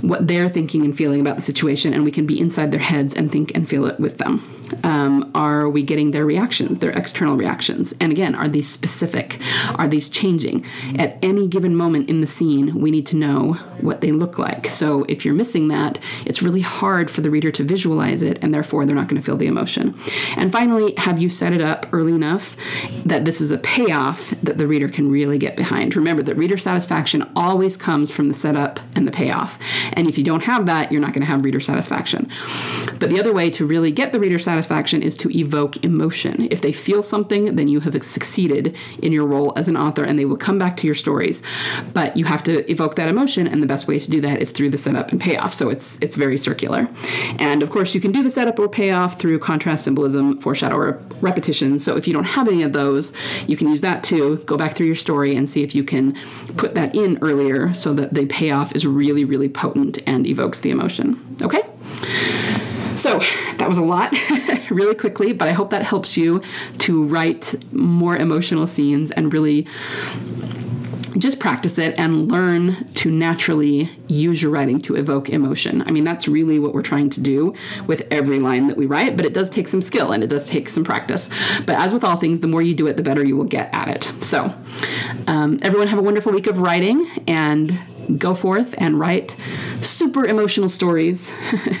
what 0.00 0.26
they're 0.26 0.48
thinking 0.48 0.82
and 0.86 0.96
feeling 0.96 1.20
about 1.20 1.36
the 1.36 1.42
situation, 1.42 1.92
and 1.92 2.04
we 2.04 2.10
can 2.10 2.24
be 2.24 2.40
inside 2.40 2.72
their 2.72 2.80
heads 2.80 3.14
and 3.14 3.30
think 3.30 3.52
and 3.54 3.68
feel 3.68 3.84
it 3.84 4.00
with 4.00 4.16
them. 4.16 4.42
Um, 4.84 5.30
are 5.34 5.68
we 5.68 5.82
getting 5.82 6.10
their 6.10 6.24
reactions, 6.24 6.78
their 6.78 6.90
external 6.90 7.36
reactions? 7.36 7.94
And 8.00 8.12
again, 8.12 8.34
are 8.34 8.48
these 8.48 8.68
specific? 8.68 9.40
Are 9.76 9.88
these 9.88 10.08
changing? 10.08 10.64
At 10.98 11.18
any 11.22 11.48
given 11.48 11.76
moment 11.76 12.08
in 12.08 12.20
the 12.20 12.26
scene, 12.26 12.80
we 12.80 12.90
need 12.90 13.06
to 13.06 13.16
know 13.16 13.54
what 13.80 14.00
they 14.00 14.12
look 14.12 14.38
like. 14.38 14.66
So 14.66 15.04
if 15.04 15.24
you're 15.24 15.34
missing 15.34 15.68
that, 15.68 15.98
it's 16.26 16.42
really 16.42 16.60
hard 16.60 17.10
for 17.10 17.20
the 17.20 17.30
reader 17.30 17.50
to 17.52 17.64
visualize 17.64 18.22
it, 18.22 18.38
and 18.42 18.52
therefore 18.52 18.86
they're 18.86 18.94
not 18.94 19.08
going 19.08 19.20
to 19.20 19.24
feel 19.24 19.36
the 19.36 19.46
emotion. 19.46 19.98
And 20.36 20.52
finally, 20.52 20.94
have 20.96 21.18
you 21.18 21.28
set 21.28 21.52
it 21.52 21.60
up 21.60 21.86
early 21.92 22.12
enough 22.12 22.56
that 23.04 23.24
this 23.24 23.40
is 23.40 23.50
a 23.50 23.58
payoff 23.58 24.30
that 24.42 24.58
the 24.58 24.66
reader 24.66 24.88
can 24.88 25.10
really 25.10 25.38
get 25.38 25.56
behind? 25.56 25.96
Remember 25.96 26.22
that 26.22 26.36
reader 26.36 26.56
satisfaction 26.56 27.28
always 27.34 27.76
comes 27.76 28.10
from 28.10 28.28
the 28.28 28.34
setup 28.34 28.80
and 28.94 29.06
the 29.06 29.12
payoff. 29.12 29.58
And 29.92 30.08
if 30.08 30.18
you 30.18 30.24
don't 30.24 30.44
have 30.44 30.66
that, 30.66 30.92
you're 30.92 31.00
not 31.00 31.12
going 31.12 31.22
to 31.22 31.26
have 31.26 31.44
reader 31.44 31.60
satisfaction. 31.60 32.28
But 32.98 33.10
the 33.10 33.18
other 33.18 33.32
way 33.32 33.50
to 33.50 33.66
really 33.66 33.90
get 33.90 34.12
the 34.12 34.20
reader 34.20 34.38
satisfaction 34.60 35.02
is 35.02 35.16
to 35.16 35.34
evoke 35.36 35.82
emotion. 35.84 36.46
If 36.50 36.60
they 36.60 36.72
feel 36.72 37.02
something, 37.02 37.56
then 37.56 37.66
you 37.66 37.80
have 37.80 37.94
succeeded 38.02 38.76
in 39.02 39.10
your 39.10 39.26
role 39.26 39.54
as 39.56 39.68
an 39.68 39.76
author 39.76 40.04
and 40.04 40.18
they 40.18 40.26
will 40.26 40.36
come 40.36 40.58
back 40.58 40.76
to 40.78 40.86
your 40.86 40.94
stories. 40.94 41.42
But 41.94 42.14
you 42.16 42.26
have 42.26 42.42
to 42.44 42.70
evoke 42.70 42.96
that 42.96 43.08
emotion, 43.08 43.46
and 43.46 43.62
the 43.62 43.66
best 43.66 43.88
way 43.88 43.98
to 43.98 44.10
do 44.10 44.20
that 44.20 44.42
is 44.42 44.52
through 44.52 44.70
the 44.70 44.76
setup 44.76 45.12
and 45.12 45.20
payoff. 45.20 45.54
So 45.54 45.70
it's 45.70 45.98
it's 46.02 46.14
very 46.14 46.36
circular. 46.36 46.88
And 47.38 47.62
of 47.62 47.70
course, 47.70 47.94
you 47.94 48.00
can 48.02 48.12
do 48.12 48.22
the 48.22 48.30
setup 48.30 48.58
or 48.58 48.68
payoff 48.68 49.18
through 49.18 49.38
contrast 49.38 49.84
symbolism, 49.84 50.38
foreshadow, 50.40 50.76
or 50.76 51.02
repetition. 51.22 51.78
So 51.78 51.96
if 51.96 52.06
you 52.06 52.12
don't 52.12 52.30
have 52.36 52.46
any 52.46 52.62
of 52.62 52.72
those, 52.72 53.12
you 53.46 53.56
can 53.56 53.68
use 53.68 53.80
that 53.80 54.02
too. 54.04 54.36
Go 54.44 54.56
back 54.56 54.74
through 54.74 54.86
your 54.86 54.96
story 54.96 55.34
and 55.34 55.48
see 55.48 55.62
if 55.62 55.74
you 55.74 55.84
can 55.84 56.16
put 56.56 56.74
that 56.74 56.94
in 56.94 57.18
earlier 57.22 57.72
so 57.72 57.94
that 57.94 58.12
the 58.12 58.26
payoff 58.26 58.74
is 58.74 58.86
really, 58.86 59.24
really 59.24 59.48
potent 59.48 59.98
and 60.06 60.26
evokes 60.26 60.60
the 60.60 60.70
emotion. 60.70 61.08
Okay? 61.42 61.62
So 63.00 63.18
that 63.56 63.66
was 63.66 63.78
a 63.78 63.82
lot 63.82 64.14
really 64.70 64.94
quickly, 64.94 65.32
but 65.32 65.48
I 65.48 65.52
hope 65.52 65.70
that 65.70 65.82
helps 65.82 66.18
you 66.18 66.42
to 66.78 67.02
write 67.04 67.54
more 67.72 68.14
emotional 68.14 68.66
scenes 68.66 69.10
and 69.10 69.32
really 69.32 69.66
just 71.18 71.40
practice 71.40 71.78
it 71.78 71.94
and 71.98 72.30
learn 72.30 72.74
to 72.94 73.10
naturally 73.10 73.88
use 74.06 74.42
your 74.42 74.50
writing 74.50 74.80
to 74.82 74.96
evoke 74.96 75.30
emotion. 75.30 75.82
I 75.86 75.90
mean, 75.92 76.04
that's 76.04 76.28
really 76.28 76.58
what 76.58 76.74
we're 76.74 76.82
trying 76.82 77.08
to 77.10 77.20
do 77.20 77.54
with 77.86 78.06
every 78.10 78.38
line 78.38 78.66
that 78.66 78.76
we 78.76 78.84
write, 78.84 79.16
but 79.16 79.24
it 79.24 79.32
does 79.32 79.48
take 79.48 79.66
some 79.66 79.80
skill 79.80 80.12
and 80.12 80.22
it 80.22 80.28
does 80.28 80.48
take 80.48 80.68
some 80.68 80.84
practice. 80.84 81.30
But 81.64 81.80
as 81.80 81.94
with 81.94 82.04
all 82.04 82.16
things, 82.16 82.40
the 82.40 82.48
more 82.48 82.60
you 82.62 82.74
do 82.74 82.86
it, 82.86 82.98
the 82.98 83.02
better 83.02 83.24
you 83.24 83.36
will 83.36 83.44
get 83.44 83.74
at 83.74 83.88
it. 83.88 84.04
So, 84.22 84.54
um, 85.26 85.58
everyone 85.62 85.88
have 85.88 85.98
a 85.98 86.02
wonderful 86.02 86.32
week 86.32 86.46
of 86.46 86.58
writing 86.58 87.08
and 87.26 87.76
go 88.16 88.34
forth 88.34 88.74
and 88.78 88.98
write 88.98 89.36
super 89.80 90.24
emotional 90.24 90.68
stories, 90.68 91.32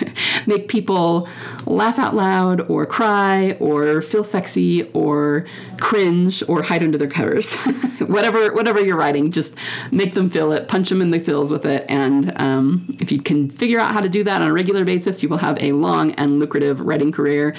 make 0.46 0.68
people 0.68 1.28
laugh 1.66 1.98
out 1.98 2.14
loud 2.14 2.60
or 2.62 2.86
cry 2.86 3.52
or 3.60 4.02
feel 4.02 4.24
sexy 4.24 4.90
or 4.92 5.46
cringe 5.80 6.42
or 6.48 6.62
hide 6.62 6.82
under 6.82 6.98
their 6.98 7.08
covers. 7.08 7.56
whatever 8.06 8.52
whatever 8.52 8.80
you're 8.80 8.96
writing, 8.96 9.30
just 9.30 9.54
make 9.90 10.14
them 10.14 10.28
feel 10.28 10.52
it, 10.52 10.68
punch 10.68 10.88
them 10.88 11.00
in 11.00 11.10
the 11.10 11.18
feels 11.18 11.50
with 11.50 11.64
it, 11.64 11.84
and 11.88 12.36
um, 12.40 12.96
if 13.00 13.12
you 13.12 13.20
can 13.20 13.48
figure 13.48 13.78
out 13.78 13.92
how 13.92 14.00
to 14.00 14.08
do 14.08 14.24
that 14.24 14.42
on 14.42 14.48
a 14.48 14.52
regular 14.52 14.84
basis, 14.84 15.22
you 15.22 15.28
will 15.28 15.38
have 15.38 15.60
a 15.62 15.72
long 15.72 16.12
and 16.12 16.38
lucrative 16.38 16.80
writing 16.80 17.12
career. 17.12 17.54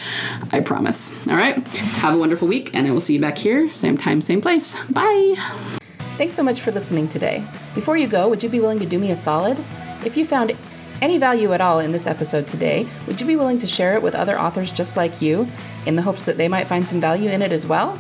I 0.51 0.60
promise. 0.60 1.12
All 1.27 1.36
right, 1.36 1.65
have 1.67 2.13
a 2.13 2.17
wonderful 2.17 2.47
week, 2.47 2.71
and 2.73 2.88
I 2.88 2.91
will 2.91 3.01
see 3.01 3.15
you 3.15 3.21
back 3.21 3.38
here, 3.38 3.71
same 3.71 3.97
time, 3.97 4.21
same 4.21 4.41
place. 4.41 4.77
Bye. 4.89 5.79
Thanks 6.17 6.36
so 6.36 6.43
much 6.43 6.62
for 6.62 6.71
listening 6.71 7.08
today. 7.08 7.43
Before 7.74 7.97
you 7.97 8.06
go, 8.06 8.30
would 8.30 8.43
you 8.43 8.50
be 8.50 8.60
willing 8.60 8.80
to 8.80 8.86
do 8.86 9.00
me 9.00 9.10
a 9.12 9.15
solid? 9.15 9.58
If 10.06 10.17
you 10.17 10.26
found 10.26 10.56
any 11.02 11.17
value 11.17 11.52
at 11.54 11.62
all 11.62 11.80
in 11.80 11.91
this 11.91 12.06
episode 12.06 12.45
today, 12.45 12.86
would 13.08 13.19
you 13.19 13.26
be 13.26 13.36
willing 13.36 13.58
to 13.60 13.65
share 13.65 13.95
it 13.95 14.04
with 14.04 14.13
other 14.13 14.39
authors 14.39 14.71
just 14.71 14.97
like 14.97 15.21
you 15.21 15.47
in 15.88 15.95
the 15.95 16.02
hopes 16.02 16.24
that 16.24 16.38
they 16.38 16.47
might 16.47 16.67
find 16.67 16.88
some 16.88 17.02
value 17.02 17.30
in 17.30 17.41
it 17.41 17.52
as 17.52 17.65
well? 17.65 17.95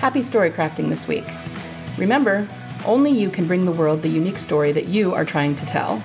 Happy 0.00 0.20
story 0.20 0.50
crafting 0.50 0.90
this 0.90 1.08
week. 1.08 1.24
Remember, 1.96 2.46
only 2.84 3.10
you 3.10 3.30
can 3.30 3.46
bring 3.46 3.64
the 3.64 3.72
world 3.72 4.02
the 4.02 4.08
unique 4.08 4.36
story 4.36 4.72
that 4.72 4.88
you 4.88 5.14
are 5.14 5.24
trying 5.24 5.54
to 5.56 5.64
tell. 5.64 6.02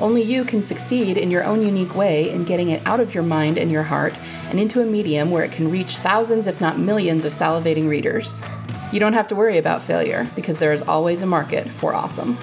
Only 0.00 0.22
you 0.22 0.44
can 0.44 0.64
succeed 0.64 1.16
in 1.16 1.30
your 1.30 1.44
own 1.44 1.62
unique 1.62 1.94
way 1.94 2.30
in 2.30 2.44
getting 2.44 2.70
it 2.70 2.84
out 2.86 2.98
of 2.98 3.14
your 3.14 3.22
mind 3.22 3.56
and 3.56 3.70
your 3.70 3.84
heart 3.84 4.18
and 4.48 4.58
into 4.58 4.80
a 4.80 4.86
medium 4.86 5.30
where 5.30 5.44
it 5.44 5.52
can 5.52 5.70
reach 5.70 5.98
thousands, 5.98 6.48
if 6.48 6.60
not 6.60 6.78
millions, 6.78 7.24
of 7.24 7.32
salivating 7.32 7.88
readers. 7.88 8.42
You 8.92 8.98
don't 8.98 9.12
have 9.12 9.28
to 9.28 9.36
worry 9.36 9.56
about 9.56 9.82
failure 9.82 10.28
because 10.34 10.58
there 10.58 10.72
is 10.72 10.82
always 10.82 11.22
a 11.22 11.26
market 11.26 11.70
for 11.70 11.94
awesome. 11.94 12.36